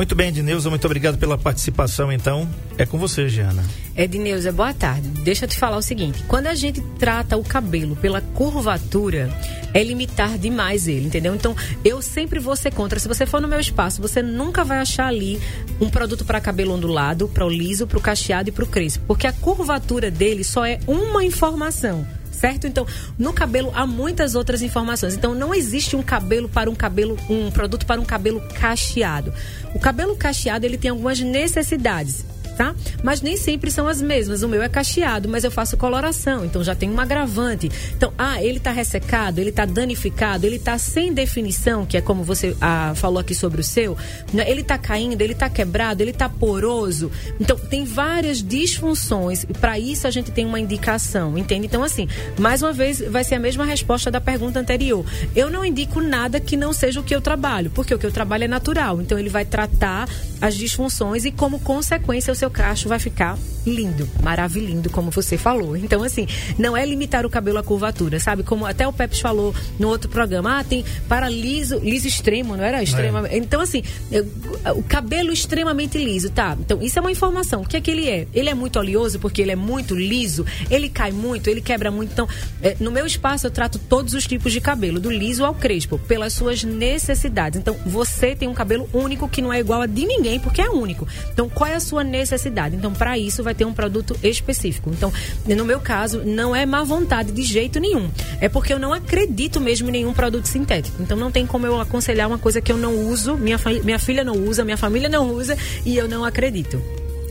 [0.00, 2.10] Muito bem, Edneuza, muito obrigado pela participação.
[2.10, 2.48] Então,
[2.78, 3.62] é com você, Giana.
[3.94, 5.06] Edneuza, boa tarde.
[5.22, 9.28] Deixa eu te falar o seguinte: quando a gente trata o cabelo pela curvatura,
[9.74, 11.34] é limitar demais ele, entendeu?
[11.34, 12.98] Então, eu sempre vou ser contra.
[12.98, 15.38] Se você for no meu espaço, você nunca vai achar ali
[15.78, 19.04] um produto para cabelo ondulado, para o liso, para o cacheado e para o crespo,
[19.06, 22.06] porque a curvatura dele só é uma informação
[22.40, 22.66] certo?
[22.66, 22.86] Então,
[23.18, 25.14] no cabelo há muitas outras informações.
[25.14, 29.32] Então, não existe um cabelo para um cabelo, um produto para um cabelo cacheado.
[29.74, 32.24] O cabelo cacheado, ele tem algumas necessidades
[32.56, 32.74] tá?
[33.02, 34.42] Mas nem sempre são as mesmas.
[34.42, 37.70] O meu é cacheado, mas eu faço coloração, então já tem um agravante.
[37.96, 42.22] Então, ah, ele tá ressecado, ele tá danificado, ele tá sem definição, que é como
[42.22, 43.96] você ah, falou aqui sobre o seu,
[44.32, 44.48] né?
[44.50, 47.10] ele tá caindo, ele tá quebrado, ele tá poroso.
[47.40, 51.66] Então, tem várias disfunções e para isso a gente tem uma indicação, entende?
[51.66, 55.04] Então, assim, mais uma vez, vai ser a mesma resposta da pergunta anterior.
[55.34, 58.12] Eu não indico nada que não seja o que eu trabalho, porque o que eu
[58.12, 59.00] trabalho é natural.
[59.00, 60.08] Então, ele vai tratar
[60.40, 65.76] as disfunções e, como consequência, o seu cacho vai ficar lindo, maravilhoso, como você falou.
[65.76, 66.26] Então, assim,
[66.58, 68.42] não é limitar o cabelo à curvatura, sabe?
[68.42, 72.64] Como até o Pepe falou no outro programa, ah, tem para liso, liso extremo, não
[72.64, 72.82] era?
[72.82, 73.34] Extremamente.
[73.34, 73.38] É.
[73.38, 74.26] Então, assim, eu,
[74.74, 76.56] o cabelo extremamente liso, tá?
[76.58, 77.60] Então, isso é uma informação.
[77.60, 78.26] O que é que ele é?
[78.32, 82.12] Ele é muito oleoso porque ele é muito liso, ele cai muito, ele quebra muito.
[82.12, 82.28] Então,
[82.62, 85.98] é, no meu espaço, eu trato todos os tipos de cabelo, do liso ao crespo,
[85.98, 87.58] pelas suas necessidades.
[87.58, 90.70] Então, você tem um cabelo único que não é igual a de ninguém, porque é
[90.70, 91.06] único.
[91.32, 92.29] Então, qual é a sua necessidade?
[92.76, 94.90] Então, para isso, vai ter um produto específico.
[94.90, 95.12] Então,
[95.46, 98.10] no meu caso, não é má vontade de jeito nenhum.
[98.40, 101.02] É porque eu não acredito mesmo em nenhum produto sintético.
[101.02, 104.24] Então, não tem como eu aconselhar uma coisa que eu não uso, minha, minha filha
[104.24, 106.82] não usa, minha família não usa e eu não acredito.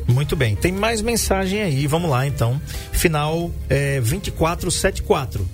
[0.08, 2.60] Muito bem, tem mais mensagem aí, vamos lá então.
[2.92, 5.48] Final é, 2474.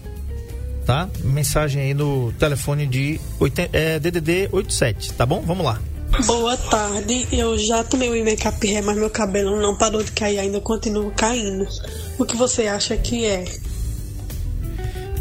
[0.85, 1.09] Tá?
[1.23, 5.41] Mensagem aí no telefone de 80, é, DDD 87, tá bom?
[5.41, 5.81] Vamos lá.
[6.23, 10.39] Boa tarde, eu já tomei o make-up ré, mas meu cabelo não parou de cair,
[10.39, 11.67] ainda continua caindo.
[12.17, 13.43] O que você acha que é?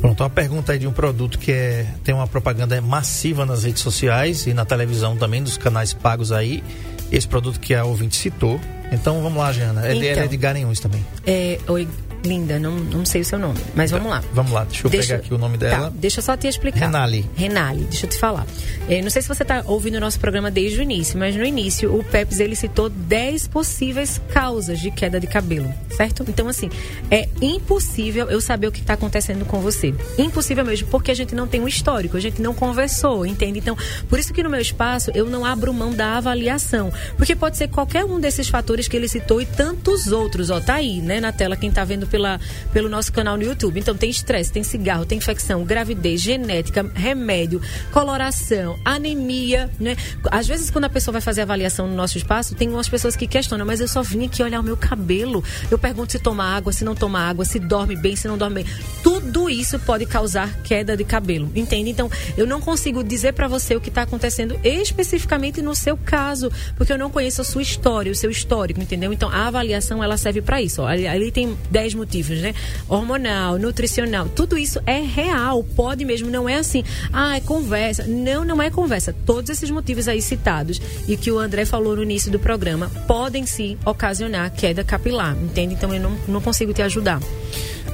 [0.00, 3.82] Pronto, uma pergunta aí de um produto que é, tem uma propaganda massiva nas redes
[3.82, 6.62] sociais e na televisão também, dos canais pagos aí.
[7.10, 8.60] Esse produto que a ouvinte citou.
[8.92, 9.86] Então vamos lá, Jana.
[9.86, 11.04] É, então, é de Garanhuns também.
[11.26, 11.88] É, oi,
[12.24, 14.22] linda, não, não sei o seu nome, mas vamos lá.
[14.32, 15.90] Vamos lá, deixa eu deixa, pegar aqui o nome dela.
[15.90, 16.80] Tá, deixa eu só te explicar.
[16.80, 17.28] Renali.
[17.36, 18.46] Renali, deixa eu te falar.
[18.88, 21.44] É, não sei se você está ouvindo o nosso programa desde o início, mas no
[21.44, 26.24] início o Peps ele citou 10 possíveis causas de queda de cabelo, certo?
[26.28, 26.70] Então, assim,
[27.10, 29.94] é impossível eu saber o que está acontecendo com você.
[30.18, 33.58] Impossível mesmo, porque a gente não tem um histórico, a gente não conversou, entende?
[33.58, 33.76] Então,
[34.08, 37.68] por isso que no meu espaço eu não abro mão da avaliação, porque pode ser
[37.68, 41.32] qualquer um desses fatores que ele citou e tantos outros, ó, tá aí, né, na
[41.32, 42.40] tela quem está vendo pela,
[42.72, 43.80] pelo nosso canal no YouTube.
[43.80, 47.60] Então tem estresse, tem cigarro, tem infecção, gravidez, genética, remédio,
[47.90, 49.96] coloração, anemia, né?
[50.30, 53.26] Às vezes quando a pessoa vai fazer avaliação no nosso espaço, tem umas pessoas que
[53.26, 55.42] questionam, mas eu só vim aqui olhar o meu cabelo.
[55.68, 58.62] Eu pergunto se toma água, se não toma água, se dorme bem, se não dorme
[58.62, 58.72] bem.
[59.02, 59.13] Tudo
[59.48, 61.90] isso pode causar queda de cabelo, entende?
[61.90, 66.50] Então eu não consigo dizer para você o que está acontecendo especificamente no seu caso,
[66.76, 69.12] porque eu não conheço a sua história, o seu histórico, entendeu?
[69.12, 70.82] Então a avaliação ela serve para isso.
[70.82, 70.86] Ó.
[70.86, 72.54] Ali, ali tem 10 motivos, né?
[72.88, 78.04] Hormonal, nutricional, tudo isso é real, pode mesmo, não é assim, ah, é conversa.
[78.06, 79.14] Não, não é conversa.
[79.24, 83.46] Todos esses motivos aí citados e que o André falou no início do programa podem
[83.46, 85.74] sim ocasionar queda capilar, entende?
[85.74, 87.20] Então eu não, não consigo te ajudar.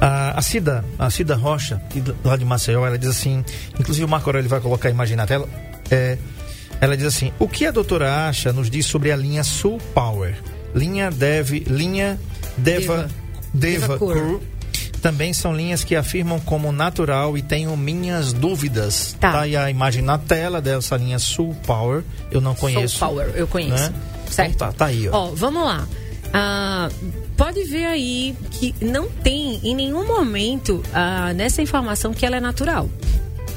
[0.00, 1.80] A, a Cida, a Cida Rocha,
[2.24, 3.44] lá de Maceió, ela diz assim,
[3.78, 5.46] inclusive o Marco Aurélio vai colocar a imagem na tela,
[5.90, 6.16] é,
[6.80, 10.34] ela diz assim, o que a doutora acha nos diz sobre a linha Soul Power?
[10.74, 12.18] Linha deve, linha
[12.56, 13.08] Deva,
[13.52, 14.40] Deva, Deva Cur.
[15.02, 19.16] Também são linhas que afirmam como natural e tenho minhas dúvidas.
[19.18, 19.32] Tá.
[19.32, 22.02] tá aí a imagem na tela dessa linha Soul Power.
[22.30, 22.98] Eu não conheço.
[22.98, 23.90] Soul Power, eu conheço.
[23.90, 23.94] Né?
[24.30, 24.54] Certo.
[24.54, 25.16] Então tá, tá aí, ó.
[25.16, 25.88] ó vamos lá.
[26.32, 26.88] Ah,
[27.40, 32.40] pode ver aí que não tem em nenhum momento ah, nessa informação que ela é
[32.40, 32.86] natural.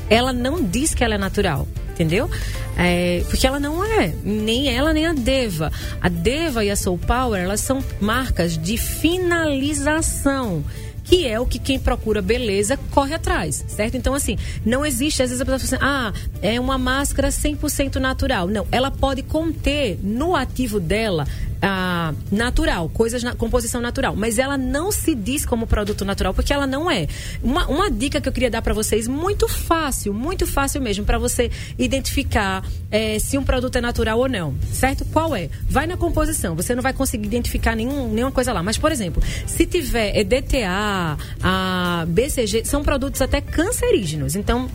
[0.10, 2.28] Ela não diz que ela é natural entendeu?
[2.76, 5.72] É, porque ela não é, nem ela nem a Deva.
[6.02, 10.64] A Deva e a Soul Power, elas são marcas de finalização
[11.04, 13.98] que é o que quem procura beleza corre atrás, certo?
[13.98, 17.98] Então, assim, não existe, às vezes a pessoa fala assim, ah, é uma máscara 100%
[17.98, 18.48] natural.
[18.48, 21.28] Não, ela pode conter no ativo dela
[21.66, 26.52] ah, natural, coisas na composição natural, mas ela não se diz como produto natural porque
[26.52, 27.08] ela não é.
[27.42, 31.18] Uma, uma dica que eu queria dar para vocês, muito fácil, muito fácil mesmo, para
[31.18, 31.50] você
[31.80, 35.06] identificar é, se um produto é natural ou não, certo?
[35.06, 35.50] Qual é?
[35.70, 39.24] Vai na composição, você não vai conseguir identificar nenhum, nenhuma coisa lá, mas por exemplo,
[39.48, 44.70] se tiver EDTA, a BCG, são produtos até cancerígenos, então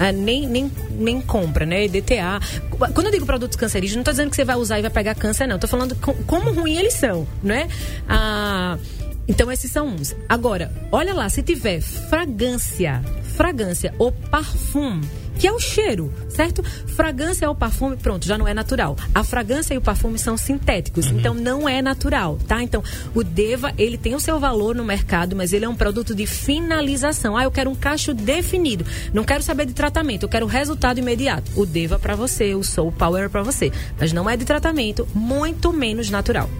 [0.00, 1.84] ah, nem, nem, nem compra, né?
[1.84, 2.40] EDTA.
[2.94, 5.14] Quando eu digo produtos cancerígenos, não estou dizendo que você vai usar e vai pegar
[5.14, 5.56] câncer, não.
[5.56, 7.68] Estou falando com, como ruim eles são, né?
[8.08, 8.78] Ah,
[9.28, 10.16] então esses são uns.
[10.26, 13.02] Agora, olha lá, se tiver fragrância,
[13.36, 15.02] fragrância ou parfum
[15.40, 16.62] que é o cheiro, certo?
[16.62, 18.94] Fragrância ou perfume, pronto, já não é natural.
[19.14, 21.18] A fragrância e o perfume são sintéticos, uhum.
[21.18, 22.62] então não é natural, tá?
[22.62, 22.84] Então,
[23.14, 26.26] o Deva, ele tem o seu valor no mercado, mas ele é um produto de
[26.26, 27.38] finalização.
[27.38, 28.84] Ah, eu quero um cacho definido.
[29.14, 31.50] Não quero saber de tratamento, eu quero resultado imediato.
[31.56, 35.72] O Deva para você, o Soul Power para você, mas não é de tratamento, muito
[35.72, 36.50] menos natural.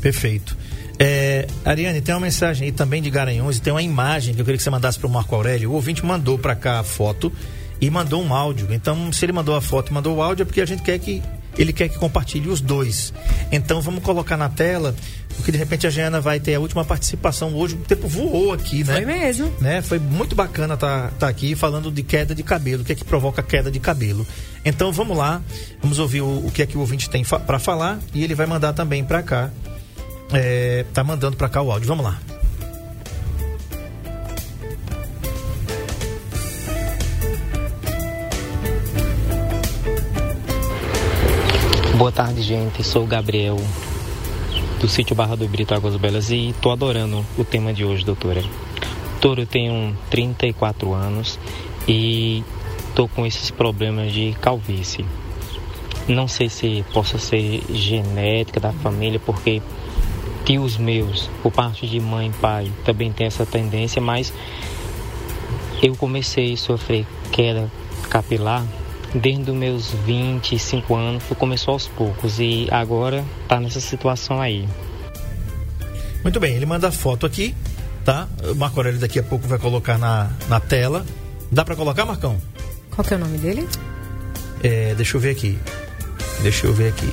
[0.00, 0.56] Perfeito.
[0.98, 4.44] É, Ariane, tem uma mensagem aí também de Garanhões e tem uma imagem que eu
[4.44, 5.70] queria que você mandasse para o Marco Aurélio.
[5.70, 7.32] O ouvinte mandou para cá a foto
[7.80, 8.68] e mandou um áudio.
[8.70, 10.98] Então, se ele mandou a foto e mandou o áudio, é porque a gente quer
[10.98, 11.22] que
[11.58, 13.12] ele quer que compartilhe os dois.
[13.50, 14.94] Então vamos colocar na tela,
[15.34, 17.74] porque de repente a Jana vai ter a última participação hoje.
[17.74, 18.94] O tempo voou aqui, né?
[18.94, 19.52] Foi mesmo.
[19.60, 19.82] Né?
[19.82, 22.94] Foi muito bacana estar tá, tá aqui falando de queda de cabelo, o que é
[22.94, 24.26] que provoca queda de cabelo.
[24.64, 25.42] Então vamos lá,
[25.82, 28.34] vamos ouvir o, o que é que o ouvinte tem fa para falar e ele
[28.34, 29.50] vai mandar também para cá.
[30.32, 31.88] É, tá mandando para cá o áudio.
[31.88, 32.20] Vamos lá.
[41.98, 42.84] Boa tarde, gente.
[42.84, 43.56] Sou o Gabriel
[44.80, 48.40] do sítio Barra do Brito Águas Belas e tô adorando o tema de hoje, doutora.
[49.20, 51.40] Doutora, eu tenho 34 anos
[51.88, 52.44] e
[52.94, 55.04] tô com esses problemas de calvície.
[56.06, 59.60] Não sei se possa ser genética da família, porque
[60.44, 64.32] tios meus, por parte de mãe e pai, também tem essa tendência, mas
[65.82, 67.68] eu comecei a sofrer queda
[68.08, 68.64] capilar
[69.14, 74.68] desde os meus 25 anos, começou aos poucos e agora está nessa situação aí.
[76.22, 77.54] Muito bem, ele manda a foto aqui,
[78.04, 78.28] tá?
[78.50, 81.06] O Marco Aurélio daqui a pouco vai colocar na, na tela.
[81.50, 82.40] Dá para colocar, Marcão?
[82.90, 83.66] Qual que é o nome dele?
[84.62, 85.58] É, deixa eu ver aqui.
[86.42, 87.10] Deixa eu ver aqui.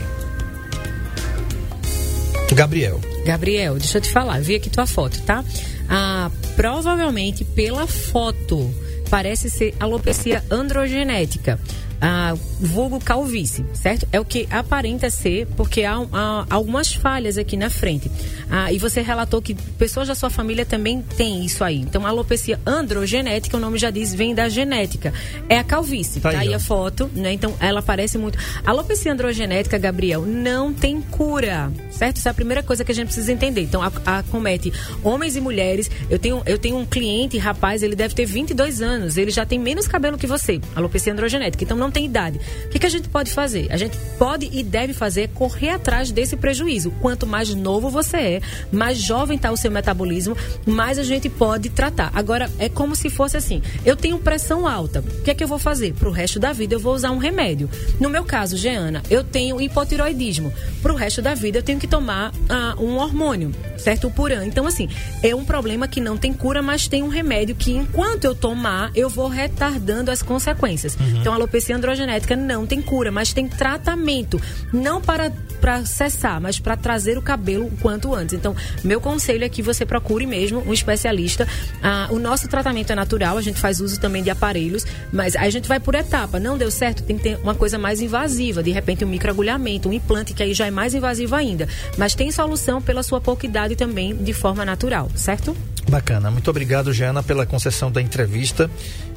[2.54, 3.02] Gabriel.
[3.26, 5.44] Gabriel, deixa eu te falar, vi aqui tua foto, tá?
[5.90, 8.74] Ah, provavelmente pela foto
[9.10, 11.60] parece ser alopecia androgenética
[12.02, 14.08] ah, vulgo calvície, certo?
[14.12, 18.12] É o que aparenta ser, porque há, há algumas falhas aqui na frente.
[18.50, 21.80] Ah, e você relatou que pessoas da sua família também têm isso aí.
[21.80, 25.14] Então, a alopecia androgenética, o nome já diz, vem da genética.
[25.50, 26.20] É a calvície.
[26.20, 27.32] Tá, tá aí, aí a foto, né?
[27.34, 28.38] Então, ela aparece muito.
[28.64, 32.18] A alopecia androgenética, Gabriel, não tem cura, certo?
[32.18, 33.62] Isso é a primeira coisa que a gente precisa entender.
[33.62, 34.72] Então, acomete
[35.04, 35.90] homens e mulheres.
[36.10, 39.60] Eu tenho, eu tenho um cliente, rapaz, ele deve ter 22 anos, ele já tem
[39.60, 40.60] menos cabelo que você.
[40.76, 41.64] Alopecia androgenética.
[41.64, 42.40] Então, não tem idade.
[42.66, 43.68] O que, que a gente pode fazer?
[43.72, 46.92] A gente pode e deve fazer correr atrás desse prejuízo.
[47.02, 51.70] Quanto mais novo você é, mais jovem está o seu metabolismo, mais a gente pode
[51.70, 52.12] tratar.
[52.14, 55.00] Agora, é como se fosse assim: eu tenho pressão alta.
[55.00, 55.94] O que é que eu vou fazer?
[55.94, 57.70] Para o resto da vida, eu vou usar um remédio.
[58.00, 60.54] No meu caso, Jeana, eu tenho hipotiroidismo.
[60.82, 64.08] Para o resto da vida, eu tenho que tomar ah, um hormônio, certo?
[64.08, 64.46] O Puran.
[64.46, 64.90] Então, assim,
[65.22, 68.92] é um problema que não tem cura, mas tem um remédio que, enquanto eu tomar,
[68.96, 70.96] eu vou retardando as consequências.
[70.96, 71.20] Uhum.
[71.20, 74.42] Então, a alopecia androgenética não tem cura, mas tem tratamento.
[74.74, 78.34] Não para, para cessar, mas para trazer o cabelo o quanto antes.
[78.34, 81.48] Então, meu conselho é que você procure mesmo um especialista.
[81.82, 85.50] Ah, o nosso tratamento é natural, a gente faz uso também de aparelhos, mas a
[85.50, 86.40] gente vai por etapa.
[86.40, 89.94] Não deu certo, tem que ter uma coisa mais invasiva, de repente um microagulhamento, um
[89.94, 91.68] implante, que aí já é mais invasivo ainda.
[91.98, 95.56] Mas tem solução pela sua pouca idade também, de forma natural, certo?
[95.90, 96.32] Bacana.
[96.32, 98.70] Muito obrigado, Jana, pela concessão da entrevista.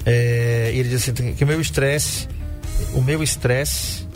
[0.05, 2.29] É, ele disse assim, que o meu estresse
[2.95, 4.07] o meu estresse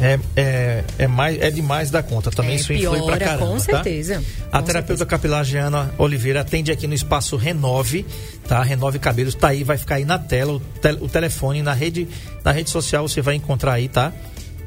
[0.00, 2.30] é, é, é, mais, é demais da conta.
[2.30, 3.46] Também é, isso influi pra caramba.
[3.46, 3.60] Com tá?
[3.60, 4.22] certeza.
[4.52, 8.06] A terapeuta capilar Giana Oliveira atende aqui no espaço Renove,
[8.46, 8.62] tá?
[8.62, 12.08] Renove Cabelos, tá aí, vai ficar aí na tela, o, te, o telefone, na rede,
[12.44, 14.12] na rede social você vai encontrar aí, tá?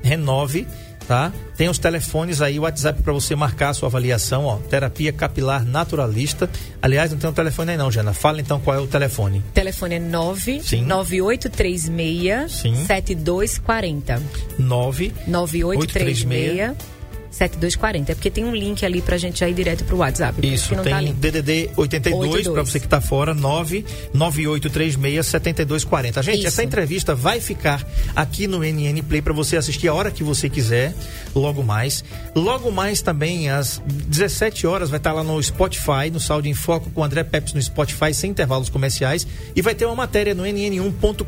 [0.04, 0.68] Renove
[1.12, 1.34] tá?
[1.58, 4.56] Tem os telefones aí, o WhatsApp para você marcar a sua avaliação, ó.
[4.56, 6.50] Terapia capilar naturalista.
[6.82, 8.14] Aliás, não tem um telefone aí não, Jana.
[8.14, 9.40] Fala então qual é o telefone.
[9.40, 14.22] O telefone é 99836 7240.
[14.58, 17.01] 99836
[17.32, 18.12] 7240.
[18.12, 20.46] É porque tem um link ali pra gente já ir direto pro WhatsApp.
[20.46, 26.22] Isso, tem tá DDD 82, para você que tá fora, 99836 7240.
[26.22, 26.48] Gente, Isso.
[26.48, 30.50] essa entrevista vai ficar aqui no NN Play para você assistir a hora que você
[30.50, 30.94] quiser,
[31.34, 32.04] logo mais.
[32.36, 36.54] Logo mais também, às 17 horas, vai estar tá lá no Spotify, no Saúde em
[36.54, 39.26] Foco com o André Peps no Spotify, sem intervalos comerciais.
[39.56, 41.26] E vai ter uma matéria no nn1.com.br,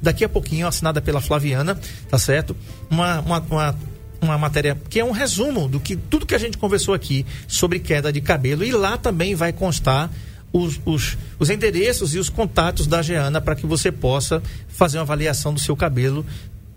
[0.00, 2.56] daqui a pouquinho, assinada pela Flaviana, tá certo?
[2.90, 3.91] Uma, uma, uma
[4.22, 7.78] uma matéria que é um resumo do que tudo que a gente conversou aqui sobre
[7.78, 8.64] queda de cabelo.
[8.64, 10.10] E lá também vai constar
[10.52, 15.02] os, os, os endereços e os contatos da Geana para que você possa fazer uma
[15.02, 16.24] avaliação do seu cabelo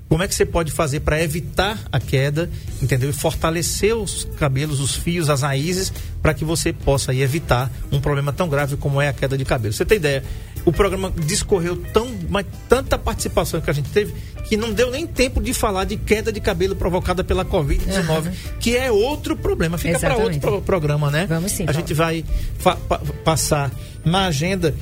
[0.07, 2.49] como é que você pode fazer para evitar a queda,
[2.81, 3.09] entendeu?
[3.09, 5.91] E fortalecer os cabelos, os fios, as raízes,
[6.21, 9.43] para que você possa aí, evitar um problema tão grave como é a queda de
[9.43, 9.73] cabelo.
[9.73, 10.23] Você tem ideia?
[10.65, 14.13] O programa discorreu tão, mas tanta participação que a gente teve
[14.45, 18.31] que não deu nem tempo de falar de queda de cabelo provocada pela Covid-19, uhum.
[18.59, 19.77] que é outro problema.
[19.77, 21.25] Fica para outro pro programa, né?
[21.27, 21.65] Vamos sim.
[21.67, 22.23] A gente vai
[22.63, 22.75] pa
[23.23, 23.71] passar
[24.03, 24.73] na agenda.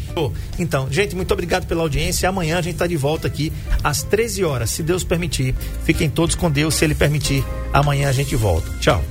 [0.59, 2.27] Então, gente, muito obrigado pela audiência.
[2.27, 3.51] Amanhã a gente está de volta aqui
[3.83, 5.55] às 13 horas, se Deus permitir.
[5.85, 7.43] Fiquem todos com Deus, se Ele permitir.
[7.71, 8.69] Amanhã a gente volta.
[8.79, 9.01] Tchau.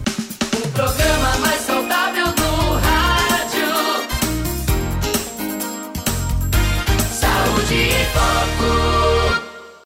[0.74, 1.51] programa.
[8.14, 8.81] faculty.